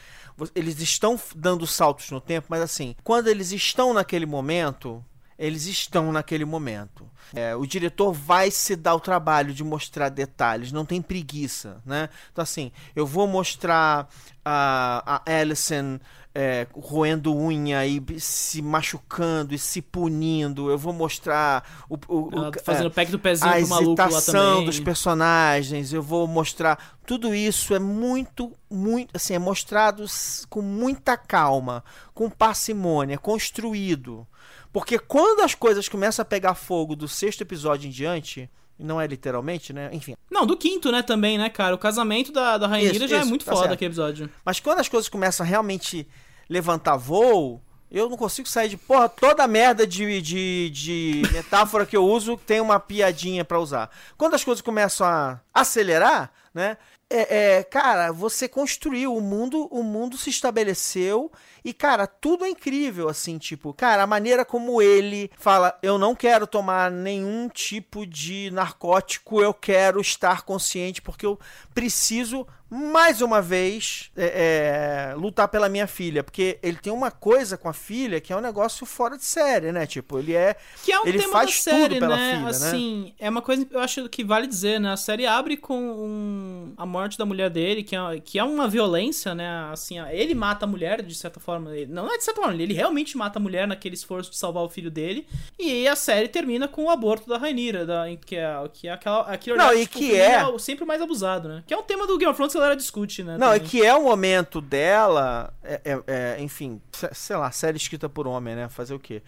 [0.55, 5.05] eles estão dando saltos no tempo, mas assim, quando eles estão naquele momento,
[5.43, 7.09] Eles estão naquele momento.
[7.33, 12.09] É, o diretor vai se dar o trabalho de mostrar detalhes, não tem preguiça, né?
[12.31, 14.07] Então, assim, eu vou mostrar
[14.45, 15.99] a, a Alison
[16.35, 20.69] é, roendo unha e se machucando e se punindo.
[20.69, 24.01] Eu vou mostrar o, o, o fazendo é, o pack do pezinho a pro maluco
[24.01, 24.65] lá também.
[24.65, 25.93] dos personagens.
[25.93, 30.05] Eu vou mostrar tudo isso é muito, muito, assim, é mostrado
[30.49, 31.83] com muita calma,
[32.13, 34.25] com parcimônia, construído.
[34.73, 39.05] Porque quando as coisas começam a pegar fogo do sexto episódio em diante, não é
[39.05, 39.89] literalmente, né?
[39.93, 40.15] Enfim.
[40.31, 41.75] Não, do quinto, né, também, né, cara?
[41.75, 43.73] O casamento da, da Rainha Isso, já é isso, muito tá foda certo.
[43.73, 44.29] aquele episódio.
[44.43, 46.07] Mas quando as coisas começam a realmente
[46.49, 47.61] levantar voo,
[47.91, 49.07] eu não consigo sair de porra.
[49.07, 53.91] Toda merda de, de, de metáfora que eu uso tem uma piadinha pra usar.
[54.17, 56.77] Quando as coisas começam a acelerar, né?
[57.07, 61.31] É, é, cara, você construiu o mundo, o mundo se estabeleceu
[61.63, 66.15] e, cara, tudo é incrível, assim, tipo, cara, a maneira como ele fala, eu não
[66.15, 71.39] quero tomar nenhum tipo de narcótico, eu quero estar consciente porque eu
[71.73, 72.45] preciso
[72.75, 77.69] mais uma vez é, é, lutar pela minha filha, porque ele tem uma coisa com
[77.69, 79.85] a filha que é um negócio fora de série, né?
[79.85, 82.31] Tipo, ele é Que é um ele tema faz da série, tudo pela né?
[82.31, 82.49] filha, né?
[82.49, 84.91] assim, é uma coisa que eu acho que vale dizer, né?
[84.91, 88.67] A série abre com um- a morte da mulher dele, que é, que é uma
[88.67, 89.69] violência, né?
[89.71, 91.52] Assim, ele mata a mulher, de certa forma.
[91.75, 94.63] Ele- Não é de certa forma, ele realmente mata a mulher naquele esforço de salvar
[94.63, 95.27] o filho dele.
[95.59, 98.91] E aí a série termina com o aborto da Rainira, da, que é, que é
[98.91, 101.63] aquela, aquele Não, olhar, e tipo, que feminino é- sempre mais abusado, né?
[101.67, 103.37] Que é um tema do Game of Thrones que a galera discute, né?
[103.37, 103.69] Não, é também.
[103.69, 108.27] que é o momento dela, é, é- é, enfim, se- sei lá, série escrita por
[108.27, 108.69] homem, né?
[108.69, 109.21] Fazer o quê?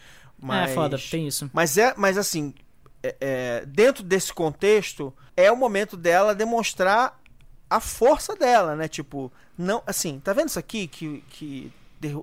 [0.51, 1.49] É, foda, tem isso.
[1.53, 2.53] Mas é, mas assim,
[3.01, 7.19] é- é, dentro desse contexto, é o momento dela demonstrar
[7.69, 8.87] a força dela, né?
[8.87, 11.71] Tipo, não, assim, tá vendo isso aqui que, que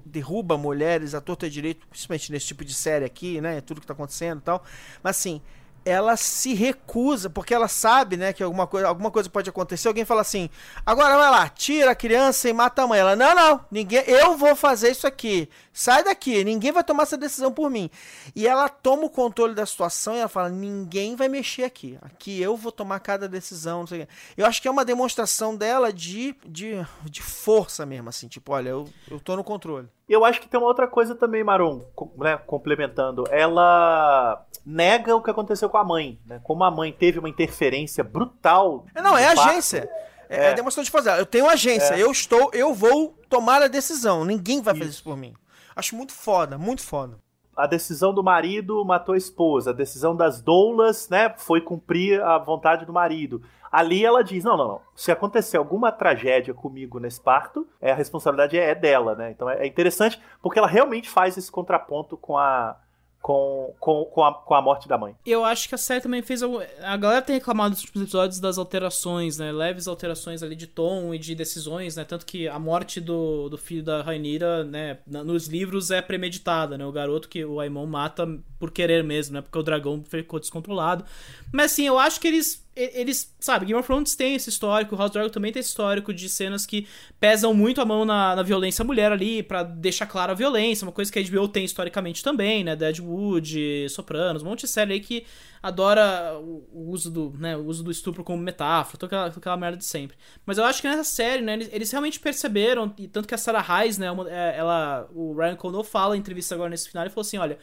[0.05, 3.61] derruba mulheres à torta direito, principalmente nesse tipo de série aqui, né?
[3.61, 4.65] Tudo que tá acontecendo e tal.
[5.03, 5.41] Mas assim,
[5.85, 9.89] ela se recusa, porque ela sabe, né, que alguma coisa, alguma coisa pode acontecer.
[9.89, 10.49] Alguém fala assim:
[10.87, 13.01] agora vai lá, tira a criança e mata a mãe.
[13.01, 15.49] Ela, não, não, ninguém, eu vou fazer isso aqui.
[15.73, 17.89] Sai daqui, ninguém vai tomar essa decisão por mim.
[18.37, 21.99] E ela toma o controle da situação e ela fala: ninguém vai mexer aqui.
[22.03, 23.81] Aqui eu vou tomar cada decisão.
[23.81, 24.13] Não sei o quê.
[24.37, 28.69] Eu acho que é uma demonstração dela de, de, de força mesmo, assim, tipo, olha,
[28.71, 29.89] eu, eu tô no controle.
[30.09, 31.87] Eu acho que tem uma outra coisa também, Maron,
[32.19, 33.25] né, complementando.
[33.31, 36.39] Ela nega o que aconteceu com a mãe, né?
[36.43, 38.85] Como a mãe teve uma interferência brutal.
[38.95, 39.51] Não, é no parto.
[39.51, 39.89] agência.
[40.29, 41.19] É, é demonstração de fazer.
[41.19, 42.03] Eu tenho agência, É.
[42.03, 44.25] eu estou, eu vou tomar a decisão.
[44.25, 45.35] Ninguém vai fazer isso por mim.
[45.75, 47.19] Acho muito foda, muito foda.
[47.57, 49.71] A decisão do marido matou a esposa.
[49.71, 53.43] A decisão das doulas, né, foi cumprir a vontade do marido.
[53.71, 54.81] Ali ela diz: não, não, não.
[54.95, 59.31] Se acontecer alguma tragédia comigo nesse parto, é, a responsabilidade é dela, né?
[59.31, 62.77] Então é é interessante porque ela realmente faz esse contraponto com a,
[63.23, 65.15] com, com, com, a, com a morte da mãe.
[65.25, 66.43] Eu acho que a série também fez.
[66.43, 69.53] A galera tem reclamado nos últimos episódios das alterações, né?
[69.53, 72.05] Leves alterações ali de tom e de decisões, né?
[72.05, 74.99] Tanto que a morte do, do filho da Rainira, né?
[75.07, 76.85] Nos livros é premeditada, né?
[76.85, 78.27] O garoto que o Aimon mata
[78.59, 79.41] por querer mesmo, né?
[79.41, 81.05] Porque o dragão ficou descontrolado.
[81.53, 82.62] Mas assim, eu acho que eles.
[82.77, 85.69] E- Eles, sabe, Game of Thrones tem esse histórico, House of Dragon também tem esse
[85.71, 86.87] histórico de cenas que
[87.21, 90.93] pesam muito a mão na, na violência mulher ali, pra deixar clara a violência, uma
[90.93, 92.75] coisa que a HBO tem historicamente também, né?
[92.77, 95.25] Deadwood, Sopranos, um monte de série aí que
[95.63, 99.57] adora o, uso do, né, o uso do estupro como metáfora, toda aquela, toda aquela
[99.57, 100.17] merda de sempre.
[100.45, 103.39] Mas eu acho que nessa série, né, eles, eles realmente perceberam, e tanto que a
[103.39, 107.05] Sarah Reis, né, uma- é, ela, o Ryan Condal fala em entrevista agora nesse final,
[107.05, 107.59] ele falou assim, olha,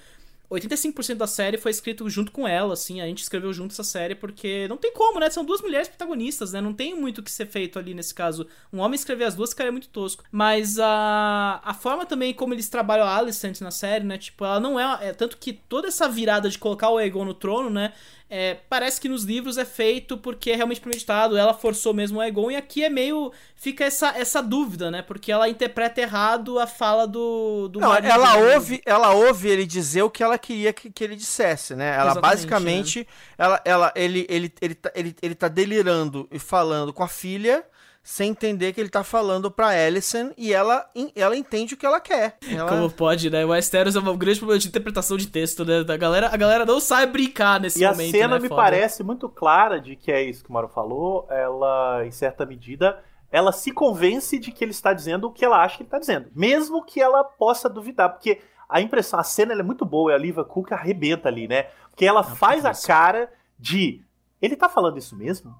[0.52, 4.16] 85% da série foi escrito junto com ela, assim, a gente escreveu junto essa série
[4.16, 5.30] porque não tem como, né?
[5.30, 6.60] São duas mulheres protagonistas, né?
[6.60, 8.48] Não tem muito o que ser feito ali nesse caso.
[8.74, 10.24] Um homem escrever as duas ficaria muito tosco.
[10.32, 14.18] Mas a, a forma também como eles trabalham a Alicent na série, né?
[14.18, 15.14] Tipo, ela não é, é.
[15.14, 17.94] Tanto que toda essa virada de colocar o Aegon no trono, né?
[18.32, 22.22] É, parece que nos livros é feito porque é realmente premeditado, ela forçou mesmo o
[22.22, 23.32] Aegon, e aqui é meio.
[23.56, 25.02] Fica essa, essa dúvida, né?
[25.02, 27.68] Porque ela interpreta errado a fala do.
[27.70, 28.54] do Não, ela né?
[28.54, 31.96] ouve, ela ouve ele dizer o que ela queria que, que ele dissesse, né?
[31.96, 36.94] Ela Exatamente, basicamente, ela, ela, ele, ele, ele, tá, ele, ele tá delirando e falando
[36.94, 37.66] com a filha
[38.10, 40.84] sem entender que ele tá falando pra Alison e ela,
[41.16, 42.38] ela entende o que ela quer.
[42.50, 42.68] Ela...
[42.68, 43.46] Como pode, né?
[43.46, 45.86] O Westeros é um grande problema de interpretação de texto, né?
[45.88, 48.10] A galera, a galera não sabe brincar nesse E a momento.
[48.10, 48.40] cena né?
[48.42, 48.64] me Foda.
[48.64, 51.28] parece muito clara de que é isso que o Mauro falou.
[51.30, 53.00] Ela, em certa medida,
[53.32, 56.00] ela se convence de que ele está dizendo o que ela acha que ele está
[56.00, 56.32] dizendo.
[56.36, 58.10] Mesmo que ela possa duvidar.
[58.10, 61.48] Porque a impressão, a cena ela é muito boa e a Liva Cook arrebenta ali,
[61.48, 61.68] né?
[61.92, 64.02] Porque ela faz a cara de.
[64.42, 65.56] Ele tá falando isso mesmo?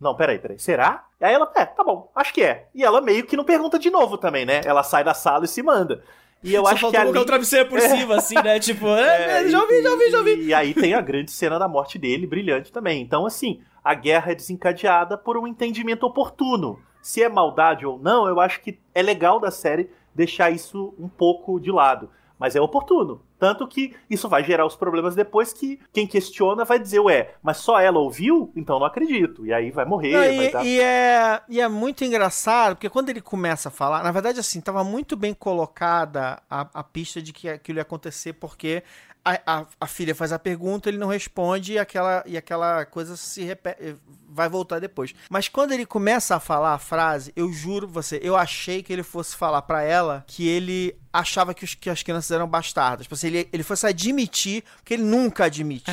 [0.00, 0.58] Não, peraí, peraí.
[0.58, 1.04] Será?
[1.20, 2.68] Aí ela, é, tá bom, acho que é.
[2.74, 4.60] E ela meio que não pergunta de novo também, né?
[4.64, 6.02] Ela sai da sala e se manda.
[6.42, 7.06] E eu Só acho que ali...
[7.06, 8.60] colocar o travesseiro por cima, assim, né?
[8.60, 10.42] Tipo, é, É, já ouvi, já ouvi, já ouvi.
[10.42, 13.00] E aí tem a grande cena da morte dele, brilhante também.
[13.00, 16.78] Então, assim, a guerra é desencadeada por um entendimento oportuno.
[17.00, 21.08] Se é maldade ou não, eu acho que é legal da série deixar isso um
[21.08, 22.10] pouco de lado.
[22.38, 23.22] Mas é oportuno.
[23.38, 27.58] Tanto que isso vai gerar os problemas depois que quem questiona vai dizer, ué, mas
[27.58, 28.52] só ela ouviu?
[28.56, 29.46] Então não acredito.
[29.46, 30.66] E aí vai morrer, Não, vai e, dar...
[30.66, 34.60] e é, e é muito engraçado, porque quando ele começa a falar, na verdade, assim,
[34.60, 38.82] tava muito bem colocada a, a pista de que aquilo ia acontecer, porque
[39.24, 43.16] a, a, a filha faz a pergunta, ele não responde e aquela, e aquela coisa
[43.16, 43.96] se repete,
[44.34, 45.14] vai voltar depois.
[45.30, 48.92] Mas quando ele começa a falar a frase, eu juro pra você, eu achei que
[48.92, 53.04] ele fosse falar pra ela que ele achava que, os, que as crianças eram bastardas.
[53.04, 55.84] Tipo assim, ele, ele fosse admitir, porque ele nunca admite.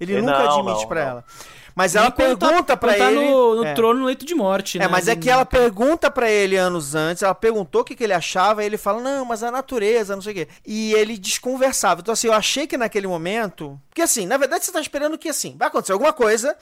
[0.00, 1.10] Ele É, nunca não, admite não, pra não.
[1.10, 1.24] ela.
[1.74, 3.30] Mas ela tá- pergunta pra quando tá ele.
[3.30, 3.72] no, no é.
[3.74, 4.84] trono, no leito de morte, né?
[4.84, 8.04] É, mas é que ela pergunta pra ele anos antes, ela perguntou o que, que
[8.04, 10.48] ele achava, e ele fala, não, mas a natureza, não sei o quê.
[10.66, 12.00] E ele desconversava.
[12.02, 13.80] Então, assim, eu achei que naquele momento.
[13.88, 16.54] Porque, assim, na verdade, você tá esperando que, assim, vai acontecer alguma coisa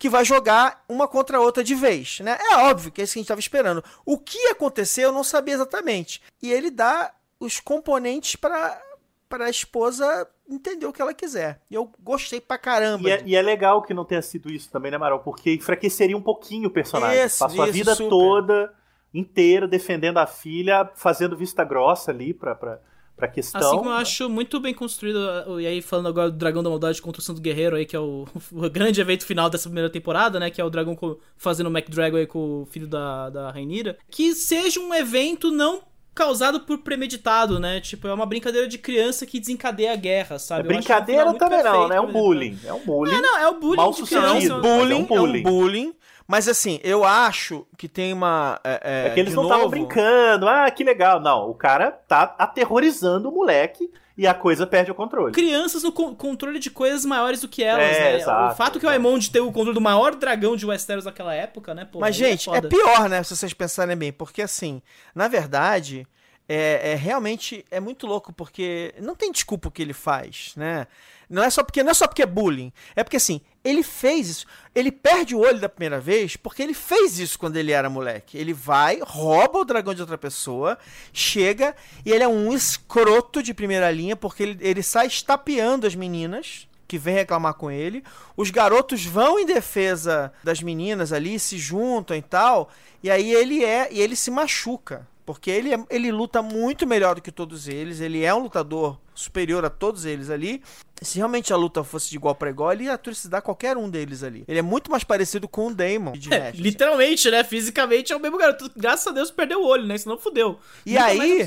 [0.00, 2.38] que vai jogar uma contra a outra de vez, né?
[2.40, 3.84] É óbvio que é isso que a gente tava esperando.
[4.04, 6.22] O que aconteceu, eu não sabia exatamente.
[6.42, 8.80] E ele dá os componentes pra
[9.28, 11.60] para a esposa entender o que ela quiser.
[11.70, 13.08] E eu gostei pra caramba.
[13.08, 15.20] E é, e é legal que não tenha sido isso também, né, Marol?
[15.20, 17.24] Porque enfraqueceria um pouquinho o personagem.
[17.24, 18.10] Isso, Passou a isso, vida super.
[18.10, 18.74] toda
[19.14, 22.80] inteira defendendo a filha, fazendo vista grossa ali pra, pra,
[23.20, 23.60] pra questão.
[23.60, 25.18] Assim como eu acho muito bem construído,
[25.60, 28.00] e aí falando agora do Dragão da Maldade contra o Santo Guerreiro aí, que é
[28.00, 31.68] o, o grande evento final dessa primeira temporada, né, que é o dragão co- fazendo
[31.68, 36.60] o McDragon aí com o filho da, da Rainira, que seja um evento não causado
[36.60, 40.64] por premeditado, né, tipo, é uma brincadeira de criança que desencadeia a guerra, sabe?
[40.64, 41.96] Um Brincadeira também não, né?
[41.96, 42.58] É um bullying.
[42.64, 43.14] É um bullying.
[43.14, 44.46] É, não, é o bullying mal de criança.
[44.52, 45.94] É um bullying, é um bullying.
[46.30, 48.60] Mas assim, eu acho que tem uma.
[48.62, 50.48] É, É que eles não estavam novo- brincando.
[50.48, 51.18] Ah, que legal.
[51.18, 55.32] Não, o cara tá aterrorizando o moleque e a coisa perde o controle.
[55.32, 58.16] Crianças no con- controle de coisas maiores do que elas, É, né?
[58.16, 61.34] exato, o fato que o Aemond tem o controle do maior dragão de Westeros naquela
[61.34, 61.84] época, né?
[61.90, 62.68] Pô, Mas, aí gente, é, foda.
[62.68, 63.22] pior, né?
[63.24, 64.12] Se vocês pensarem bem.
[64.12, 64.80] Porque, assim,
[65.14, 66.06] na verdade,
[66.48, 70.86] é, é realmente é muito louco, porque não tem desculpa o que ele faz, né?
[71.28, 72.72] Não é só porque não é só porque é bullying.
[72.94, 74.46] É porque, assim, ele fez isso.
[74.74, 78.38] Ele perde o olho da primeira vez porque ele fez isso quando ele era moleque.
[78.38, 80.78] Ele vai, rouba o dragão de outra pessoa,
[81.12, 85.94] chega e ele é um escroto de primeira linha porque ele, ele sai estapeando as
[85.94, 88.02] meninas que vem reclamar com ele.
[88.36, 92.68] Os garotos vão em defesa das meninas ali, se juntam e tal.
[93.02, 93.88] E aí ele é.
[93.92, 95.06] E ele se machuca.
[95.24, 98.00] Porque ele, é- ele luta muito melhor do que todos eles.
[98.00, 100.62] Ele é um lutador superior a todos eles ali.
[101.02, 104.22] Se realmente a luta fosse de igual para igual, ele ia trucidar qualquer um deles
[104.22, 104.44] ali.
[104.46, 106.12] Ele é muito mais parecido com o Damon.
[106.12, 106.62] de É, Nashville.
[106.62, 107.42] literalmente, né?
[107.42, 108.70] Fisicamente é o mesmo garoto.
[108.76, 109.96] Graças a Deus perdeu o olho, né?
[109.96, 110.58] Senão fudeu.
[110.84, 111.46] E Nunca aí,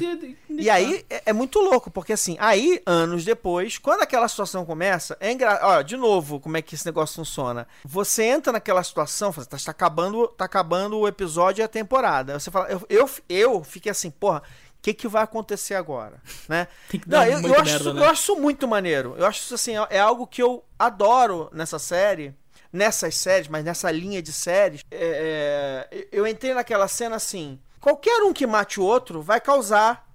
[0.50, 5.16] e aí é, é muito louco, porque assim, aí, anos depois, quando aquela situação começa,
[5.20, 5.68] é engraçado.
[5.70, 7.68] Olha, de novo, como é que esse negócio funciona.
[7.86, 12.40] Você entra naquela situação, fala, tá, tá acabando, tá acabando o episódio e a temporada.
[12.40, 14.42] Você fala, eu, eu, eu fiquei assim, porra.
[14.84, 16.68] O que, que vai acontecer agora, né?
[16.90, 18.02] Tem que Não, dar eu, muita eu, acho merda, isso, né?
[18.02, 19.16] eu acho isso muito maneiro.
[19.18, 22.36] Eu acho isso assim, é é algo que eu adoro nessa série,
[22.72, 24.82] nessas séries, mas nessa linha de séries.
[24.92, 30.06] É, é, eu entrei naquela cena assim: qualquer um que mate o outro vai causar,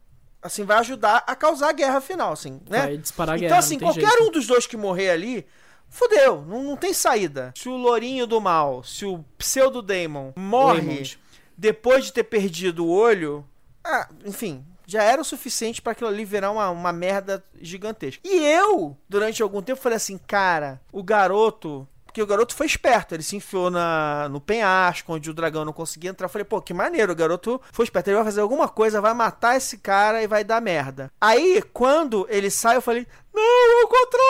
[0.42, 2.80] assim, vai ajudar a causar a guerra final, assim, né?
[2.82, 4.28] Vai disparar a então, guerra, assim, não tem qualquer jeito.
[4.28, 5.46] um dos dois que morrer ali.
[5.88, 7.54] Fudeu, não, não tem saída.
[7.56, 11.16] Se o Lourinho do Mal, se o Pseudo Daemon morre
[11.56, 13.44] depois de ter perdido o olho,
[13.89, 18.20] ah, enfim, já era o suficiente pra aquilo ali virar uma, uma merda gigantesca.
[18.24, 21.89] E eu, durante algum tempo, falei assim, cara, o garoto.
[22.05, 25.74] Porque o garoto foi esperto, ele se enfiou na, no penhasco, onde o dragão não
[25.74, 26.24] conseguia entrar.
[26.24, 28.09] Eu falei, pô, que maneiro, o garoto foi esperto.
[28.09, 31.12] Ele vai fazer alguma coisa, vai matar esse cara e vai dar merda.
[31.20, 34.20] Aí, quando ele sai, eu falei, não, eu contra!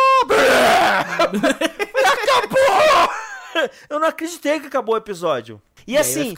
[2.12, 3.10] acabou!
[3.90, 5.60] Eu não acreditei que acabou o episódio.
[5.86, 6.34] E, E assim,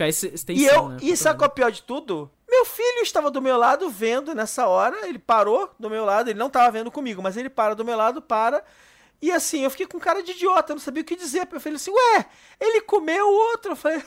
[0.49, 2.31] e eu, né, e sabe qual é o pior de tudo?
[2.51, 6.39] Meu filho estava do meu lado vendo nessa hora, ele parou do meu lado, ele
[6.39, 8.63] não estava vendo comigo, mas ele para do meu lado, para.
[9.23, 11.47] E assim, eu fiquei com cara de idiota, não sabia o que dizer.
[11.53, 12.27] Eu falei assim, ué,
[12.61, 13.73] ele comeu o outro.
[13.73, 14.03] Eu falei,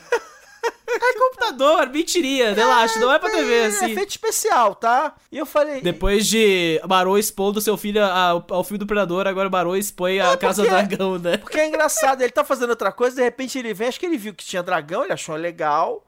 [0.88, 3.92] É computador, mentiria, relaxa, não é pra TV, é, assim.
[3.92, 5.14] efeito especial, tá?
[5.32, 9.50] E eu falei, Depois de Barô expondo seu filho ao, ao filho do Predador, agora
[9.50, 11.38] Barô expõe a Casa do porque- Dragão, né?
[11.38, 14.18] Porque é engraçado, ele tá fazendo outra coisa, de repente ele vem, acho que ele
[14.18, 16.04] viu que tinha dragão, ele achou legal.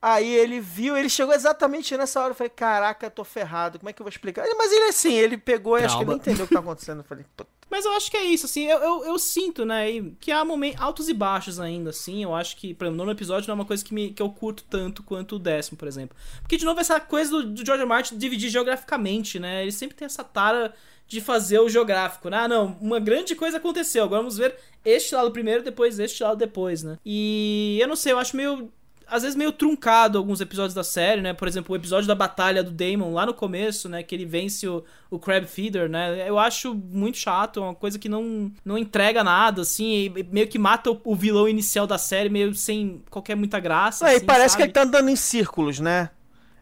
[0.00, 2.30] Aí ele viu, ele chegou exatamente nessa hora.
[2.30, 4.46] Eu falei, caraca, tô ferrado, como é que eu vou explicar?
[4.56, 6.98] Mas ele assim, ele pegou e acho que ele entendeu o que tá acontecendo.
[6.98, 7.48] Eu falei, puta.
[7.68, 9.86] Mas eu acho que é isso, assim, eu, eu, eu sinto, né,
[10.20, 12.22] que há momentos altos e baixos ainda, assim.
[12.22, 14.30] Eu acho que, por exemplo, no episódio não é uma coisa que, me, que eu
[14.30, 16.16] curto tanto quanto o décimo, por exemplo.
[16.42, 19.62] Porque, de novo, essa coisa do, do George Martin dividir geograficamente, né?
[19.62, 20.72] Ele sempre tem essa tara
[21.08, 22.38] de fazer o geográfico, né?
[22.38, 24.04] Ah, não, uma grande coisa aconteceu.
[24.04, 26.98] Agora vamos ver este lado primeiro, depois este lado depois, né?
[27.04, 28.72] E eu não sei, eu acho meio
[29.08, 31.32] às vezes meio truncado alguns episódios da série, né?
[31.32, 34.02] Por exemplo, o episódio da batalha do Damon lá no começo, né?
[34.02, 36.28] Que ele vence o, o Crab Feeder, né?
[36.28, 40.58] Eu acho muito chato, é uma coisa que não, não entrega nada, assim, meio que
[40.58, 44.06] mata o, o vilão inicial da série, meio sem qualquer muita graça.
[44.06, 44.56] É, assim, e parece sabe?
[44.56, 46.10] que ele tá andando em círculos, né?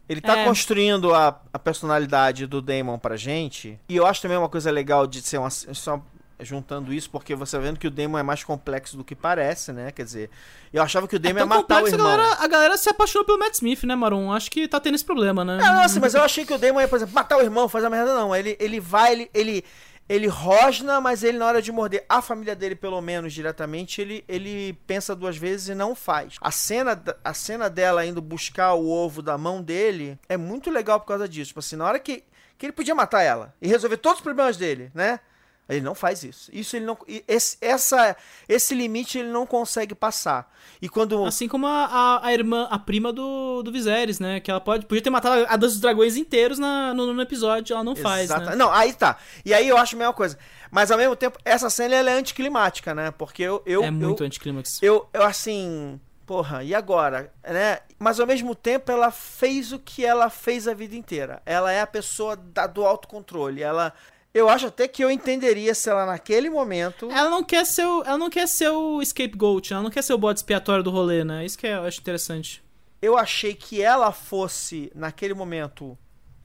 [0.07, 0.45] Ele tá É.
[0.45, 3.79] construindo a, a personalidade do Damon pra gente.
[3.89, 5.49] E eu acho também uma coisa legal de ser uma.
[5.49, 6.03] Só
[6.41, 9.91] juntando isso, porque você vendo que o Damon é mais complexo do que parece, né?
[9.93, 10.31] Quer dizer,
[10.73, 12.07] eu achava que o Damon É ia matar o complexo, irmão.
[12.13, 14.33] a galera, a galera se apaixonou pelo Matt Smith, né, Maron?
[14.33, 15.59] Acho que tá tendo esse problema, né?
[15.63, 17.87] É, nossa, mas eu achei que o Damon ia, por exemplo, matar o irmão, fazer
[17.87, 18.35] a merda, não.
[18.35, 19.65] Ele, ele vai, ele, ele,
[20.09, 24.25] ele rosna, mas ele, na hora de morder a família dele, pelo menos diretamente, ele,
[24.29, 26.35] ele pensa duas vezes e não faz.
[26.41, 31.01] A cena, a cena dela indo buscar o ovo da mão dele é muito legal
[31.01, 31.49] por causa disso.
[31.49, 32.23] Tipo assim, na hora que,
[32.59, 35.21] que ele podia matar ela e resolver todos os problemas dele, né?
[35.69, 36.51] Ele não faz isso.
[36.53, 36.97] Isso ele não.
[37.27, 38.15] Esse, essa,
[38.47, 40.53] esse limite ele não consegue passar.
[40.81, 41.25] E quando.
[41.25, 44.41] Assim como a, a, a irmã, a prima do, do Viserys, né?
[44.41, 47.73] Que ela pode, podia ter matado a dança dos dragões inteiros na, no, no episódio,
[47.73, 48.57] ela não faz, Exata- né?
[48.57, 49.17] Não, aí tá.
[49.45, 50.39] E aí eu acho a mesma coisa.
[50.71, 53.11] Mas ao mesmo tempo, essa cena ela é anticlimática, né?
[53.13, 53.63] Porque eu.
[53.65, 54.83] eu é muito eu, anticlímax.
[54.83, 55.99] eu, eu assim.
[56.27, 57.31] Porra, e agora?
[57.47, 57.81] Né?
[57.99, 61.43] Mas ao mesmo tempo ela fez o que ela fez a vida inteira.
[61.45, 63.63] Ela é a pessoa da- do autocontrole.
[63.63, 63.93] Ela.
[64.35, 67.09] Eu acho até que eu entenderia se ela naquele momento.
[67.09, 70.13] Ela não quer ser o, ela não quer ser o scapegoat, ela não quer ser
[70.13, 71.47] o bode expiatório do rolê, né?
[71.47, 72.63] Isso que eu acho interessante.
[73.01, 75.97] eu achei que ela fosse, naquele momento,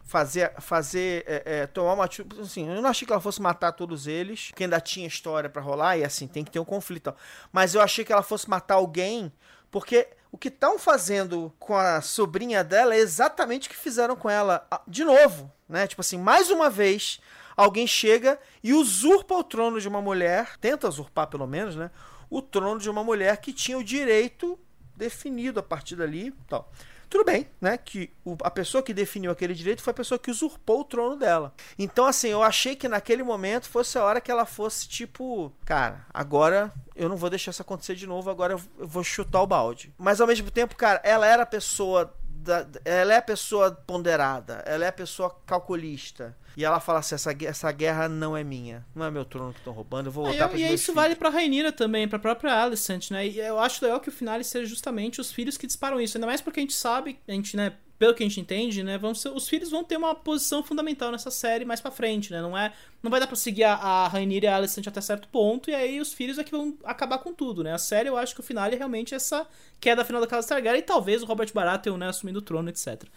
[0.04, 2.10] fazer, fazer é, é, tomar uma.
[2.42, 5.62] Assim, eu não achei que ela fosse matar todos eles, que ainda tinha história pra
[5.62, 7.16] rolar, e assim, tem que ter um conflito.
[7.52, 9.32] Mas eu achei que ela fosse matar alguém,
[9.72, 14.30] porque o que estão fazendo com a sobrinha dela é exatamente o que fizeram com
[14.30, 15.88] ela ah, de novo, né?
[15.88, 17.20] Tipo assim, mais uma vez.
[17.60, 21.92] Alguém chega e usurpa o trono de uma mulher, tenta usurpar pelo menos, né?
[22.30, 24.58] O trono de uma mulher que tinha o direito
[24.96, 26.72] definido a partir dali tal.
[27.10, 27.76] Tudo bem, né?
[27.78, 31.16] Que o- a pessoa que definiu aquele direito foi a pessoa que usurpou o trono
[31.18, 31.54] dela.
[31.78, 36.06] Então, assim, eu achei que naquele momento fosse a hora que ela fosse tipo, cara,
[36.14, 39.92] agora eu não vou deixar isso acontecer de novo, agora eu vou chutar o balde.
[39.98, 42.14] Mas ao mesmo tempo, cara, ela era a pessoa.
[42.42, 46.36] Da, ela é a pessoa ponderada, ela é a pessoa calculista.
[46.56, 49.60] E ela fala assim: essa, essa guerra não é minha, não é meu trono que
[49.60, 52.18] estão roubando, eu vou Ah, voltar e, para e isso vale pra Rainira também, pra
[52.18, 53.28] própria Alicent, né?
[53.28, 56.18] E eu acho legal que o final seja justamente os filhos que disparam isso.
[56.18, 58.98] Ainda mais porque a gente sabe, a gente, né, pelo que a gente entende, né,
[58.98, 62.42] vão ser- os filhos vão ter uma posição fundamental nessa série mais pra frente, né?
[62.42, 62.74] Não é,
[63.04, 65.76] não vai dar pra seguir a, a Rainira e a Alicent até certo ponto, e
[65.76, 67.74] aí os filhos é que vão acabar com tudo, né?
[67.74, 69.46] A série, eu acho que o final é realmente essa
[69.82, 73.12] queda final da Casa Targaryen e talvez o Robert Baratheon, né, assumindo o trono, etc.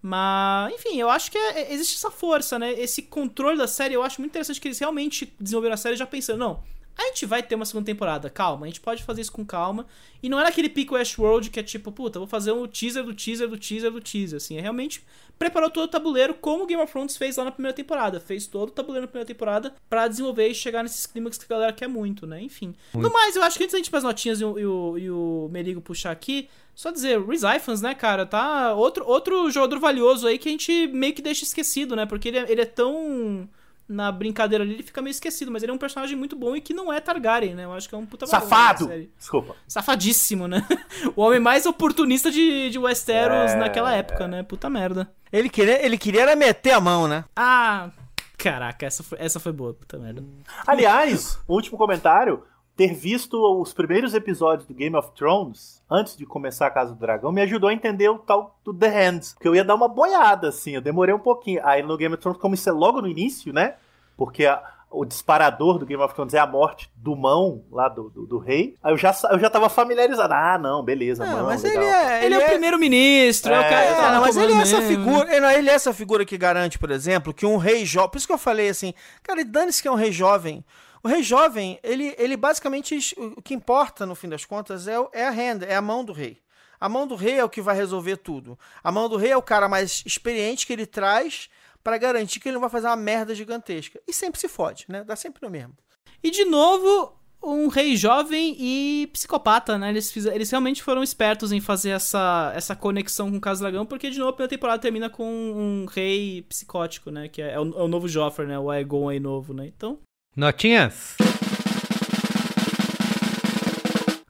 [0.00, 2.72] Mas, enfim, eu acho que é- é- existe essa força, né?
[2.72, 6.06] Esse controle da série, eu acho muito interessante que eles realmente desenvolveram a série já
[6.06, 6.62] pensando, não,
[6.98, 9.86] a gente vai ter uma segunda temporada, calma, a gente pode fazer isso com calma.
[10.20, 13.14] E não era aquele pico Westworld que é tipo, puta, vou fazer um teaser do
[13.14, 14.56] teaser do teaser do teaser, assim.
[14.56, 15.04] É realmente
[15.38, 18.18] preparou todo o tabuleiro como Game of Thrones fez lá na primeira temporada.
[18.18, 21.56] Fez todo o tabuleiro na primeira temporada pra desenvolver e chegar nesses clímax que a
[21.56, 22.42] galera quer muito, né?
[22.42, 22.74] Enfim.
[22.92, 24.98] No mais, eu acho que antes da gente ir pras notinhas e o, e o,
[24.98, 29.78] e o Merigo puxar aqui, só dizer, Rhys Ifans, né, cara, tá outro, outro jogador
[29.78, 32.06] valioso aí que a gente meio que deixa esquecido, né?
[32.06, 33.48] Porque ele é, ele é tão
[33.88, 36.60] na brincadeira ali, ele fica meio esquecido, mas ele é um personagem muito bom e
[36.60, 37.64] que não é Targaryen, né?
[37.64, 38.86] Eu acho que é um puta Safado!
[38.86, 39.10] série.
[39.16, 39.56] Desculpa.
[39.66, 40.66] Safadíssimo, né?
[41.16, 44.42] O homem mais oportunista de, de Westeros É, naquela época, né?
[44.42, 45.10] Puta merda.
[45.32, 47.24] Ele queria, ele queria era meter a mão, né?
[47.34, 47.90] Ah,
[48.36, 50.22] caraca, essa foi, essa foi boa, puta merda.
[50.66, 52.42] Aliás, último comentário.
[52.78, 56.98] Ter visto os primeiros episódios do Game of Thrones, antes de começar a Casa do
[57.00, 59.20] Dragão, me ajudou a entender o tal do The Hand.
[59.34, 61.60] Porque eu ia dar uma boiada, assim, eu demorei um pouquinho.
[61.64, 63.74] Aí no Game of Thrones, como isso é logo no início, né?
[64.16, 68.10] Porque a- o disparador do Game of Thrones é a morte do mão lá do,
[68.10, 68.76] do, do rei.
[68.82, 70.32] Aí eu já, eu já tava familiarizado.
[70.32, 71.82] Ah, não, beleza, Não, mão, mas legal.
[71.82, 72.24] ele é.
[72.26, 73.74] Ele, é, o primeiro-ministro, é, o cara.
[73.82, 75.36] É, que tá É, não, mas ele é essa figura.
[75.36, 78.10] Ele, ele é essa figura que garante, por exemplo, que um rei jovem.
[78.10, 80.64] Por isso que eu falei assim, cara, dane-se que é um rei jovem.
[81.02, 82.98] O rei jovem, ele, ele basicamente.
[83.36, 86.12] O que importa, no fim das contas, é, é a renda, é a mão do
[86.12, 86.40] rei.
[86.80, 88.58] A mão do rei é o que vai resolver tudo.
[88.82, 91.48] A mão do rei é o cara mais experiente que ele traz
[91.82, 94.00] pra garantir que ele não vai fazer uma merda gigantesca.
[94.06, 95.02] E sempre se fode, né?
[95.04, 95.74] Dá sempre no mesmo.
[96.22, 99.90] E de novo, um rei jovem e psicopata, né?
[99.90, 104.10] Eles, eles realmente foram espertos em fazer essa, essa conexão com o Casa Dragão, porque
[104.10, 107.28] de novo a primeira temporada termina com um rei psicótico, né?
[107.28, 108.58] Que é, é o, é o novo Joffrey, né?
[108.58, 109.66] O Aegon aí novo, né?
[109.66, 109.98] Então,
[110.36, 111.16] Notinhas?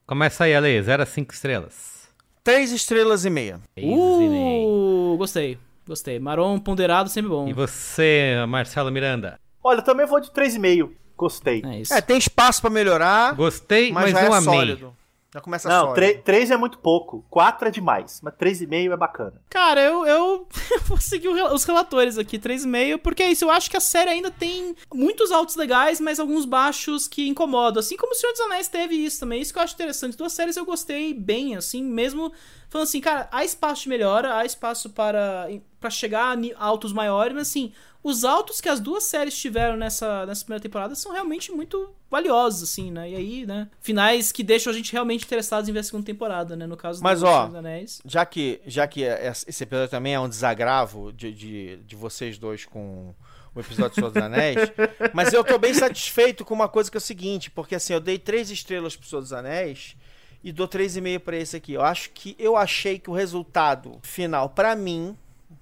[0.06, 0.82] Começa aí, Ale.
[0.82, 2.08] 0 a 5 estrelas.
[2.42, 3.60] Três estrelas e meia.
[3.76, 5.58] Uh, gostei.
[5.86, 6.18] Gostei.
[6.18, 7.46] Marom ponderado, sempre bom.
[7.48, 9.38] E você, Marcelo Miranda?
[9.62, 10.90] Olha, eu também vou de 3,5.
[11.16, 11.62] Gostei.
[11.64, 11.92] É isso.
[11.92, 13.34] É, tem espaço pra melhorar.
[13.34, 14.54] Gostei, mas, já não é amei.
[14.54, 14.96] sólido.
[15.32, 16.22] Já começa Não, sólido.
[16.22, 17.24] 3 é muito pouco.
[17.28, 18.20] 4 é demais.
[18.22, 19.34] Mas 3,5 é bacana.
[19.50, 20.48] Cara, eu, eu
[20.86, 24.30] vou seguir os relatores aqui, 3,5, porque é isso, eu acho que a série ainda
[24.30, 27.80] tem muitos altos legais, mas alguns baixos que incomodam.
[27.80, 29.42] Assim como o Senhor dos Anéis teve isso também.
[29.42, 30.16] Isso que eu acho interessante.
[30.16, 32.32] Duas séries eu gostei bem, assim, mesmo
[32.70, 35.48] falando assim, cara, há espaço de melhora, há espaço para,
[35.80, 37.72] para chegar a altos maiores, mas assim,
[38.02, 42.62] os altos que as duas séries tiveram nessa, nessa primeira temporada são realmente muito valiosos,
[42.62, 43.10] assim, né?
[43.10, 43.68] E aí, né?
[43.80, 46.66] Finais que deixam a gente realmente interessados em ver a segunda temporada, né?
[46.66, 48.00] No caso Mas, do ó, Senhor dos Anéis.
[48.04, 52.64] Já que, já que esse episódio também é um desagravo de, de, de vocês dois
[52.64, 53.14] com
[53.54, 54.58] o episódio do Senhor dos Anéis,
[55.12, 58.00] mas eu tô bem satisfeito com uma coisa que é o seguinte, porque assim, eu
[58.00, 59.96] dei três estrelas pro Senhor dos Anéis
[60.42, 61.72] e dou três e meio pra esse aqui.
[61.72, 65.16] Eu acho que eu achei que o resultado final pra mim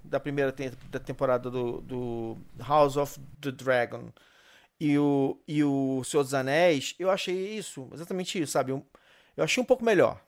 [0.07, 4.11] da primeira te- da temporada do, do House of the Dragon
[4.80, 8.72] e o, e o Senhor dos Anéis, eu achei isso, exatamente isso, sabe?
[8.72, 8.84] Eu,
[9.36, 10.20] eu achei um pouco melhor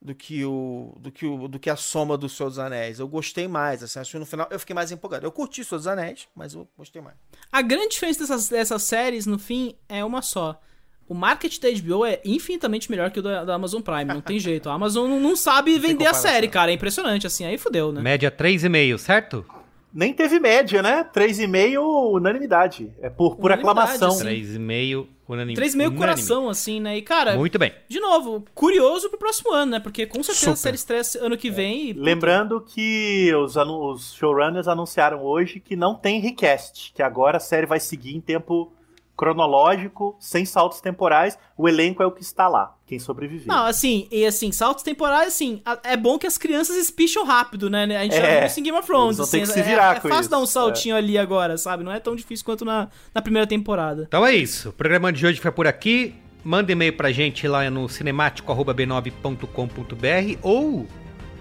[0.00, 2.98] do que o do que o do que a soma do Senhor dos Anéis.
[2.98, 5.24] Eu gostei mais, assim, acho que no final eu fiquei mais empolgado.
[5.24, 7.16] Eu curti o Senhor dos Anéis, mas eu gostei mais.
[7.50, 10.60] A grande diferença dessas, dessas séries, no fim, é uma só.
[11.08, 14.38] O marketing da HBO é infinitamente melhor que o da, da Amazon Prime, não tem
[14.38, 14.70] jeito.
[14.70, 16.70] A Amazon não, não sabe vender a série, cara.
[16.70, 17.44] É impressionante, assim.
[17.44, 18.00] Aí fudeu, né?
[18.00, 19.44] Média 3,5, certo?
[19.92, 21.04] Nem teve média, né?
[21.14, 21.78] 3,5
[22.14, 22.90] unanimidade.
[23.00, 24.10] É por, por Unanimidade, aclamação.
[24.12, 24.24] sim.
[24.24, 25.54] 3,5 unânime.
[25.60, 25.96] 3,5 unânime.
[25.96, 26.96] coração, assim, né?
[26.96, 27.72] E, cara, Muito bem.
[27.88, 29.80] de novo, curioso pro próximo ano, né?
[29.80, 30.62] Porque com certeza a Super.
[30.62, 31.90] série estresse ano que vem.
[31.90, 37.36] E, Lembrando que os, anu- os showrunners anunciaram hoje que não tem recast, que agora
[37.36, 38.72] a série vai seguir em tempo
[39.16, 41.38] cronológico, sem saltos temporais.
[41.56, 43.46] O elenco é o que está lá, quem sobreviver.
[43.46, 47.84] Não, assim, e assim, saltos temporais, assim, é bom que as crianças espicham rápido, né?
[47.96, 49.20] A gente já É, viu isso em Game of Thrones.
[49.20, 51.56] assim, ter que se é- virar é, com fácil isso, dar um saltinho ali agora,
[51.56, 51.84] sabe?
[51.84, 54.04] Não é tão difícil quanto na, na primeira temporada.
[54.08, 54.70] Então é isso.
[54.70, 56.14] O programa de hoje foi por aqui.
[56.42, 60.86] Manda e-mail pra gente lá no cinemático.b9.com.br ou,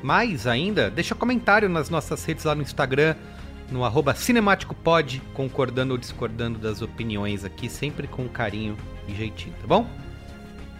[0.02, 3.16] mais ainda, deixa comentário nas nossas redes lá no Instagram,
[3.74, 9.66] no arroba cinemáticopod, concordando ou discordando das opiniões aqui, sempre com carinho e jeitinho, tá
[9.68, 9.88] bom?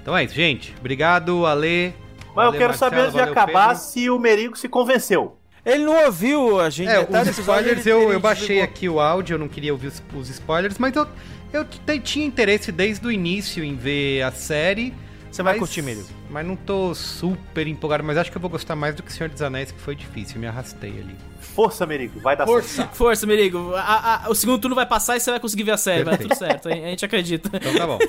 [0.02, 0.76] Então é isso, gente.
[0.80, 1.94] Obrigado, Ale.
[2.36, 3.84] Mas eu quero saber Marcelo, antes de acabar Pedro.
[3.84, 5.38] se o Merigo se convenceu.
[5.66, 6.90] Ele não ouviu a gente.
[6.90, 8.64] É, metade os spoilers eu, eu baixei desligou.
[8.64, 11.08] aqui o áudio, eu não queria ouvir os, os spoilers, mas eu,
[11.52, 11.66] eu
[12.02, 14.94] tinha interesse desde o início em ver a série.
[15.32, 16.08] Você vai mas- curtir, Merigo.
[16.34, 19.30] Mas não tô super empolgado, mas acho que eu vou gostar mais do que Senhor
[19.30, 21.16] dos Anéis, que foi difícil, me arrastei ali.
[21.40, 22.96] Força, Merigo, vai dar certo.
[22.96, 23.76] Força, Merigo.
[23.76, 26.04] A- a- o segundo turno vai passar e você vai conseguir ver a série.
[26.04, 27.52] Vai dar tudo certo, a gente acredita.
[27.56, 28.00] Então tá bom.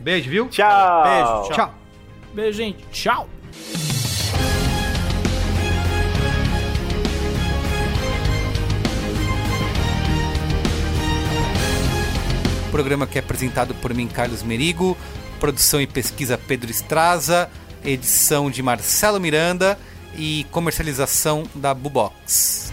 [0.00, 0.48] Beijo, viu?
[0.48, 1.02] Tchau.
[1.02, 1.50] Beijo, tchau.
[1.52, 1.74] Tchau.
[2.32, 2.82] Beijo, gente.
[2.90, 3.28] Tchau.
[12.70, 14.96] Programa que é apresentado por mim, Carlos Merigo,
[15.40, 17.48] produção e pesquisa Pedro Estraza,
[17.86, 19.78] edição de Marcelo Miranda
[20.16, 22.72] e comercialização da Bubox.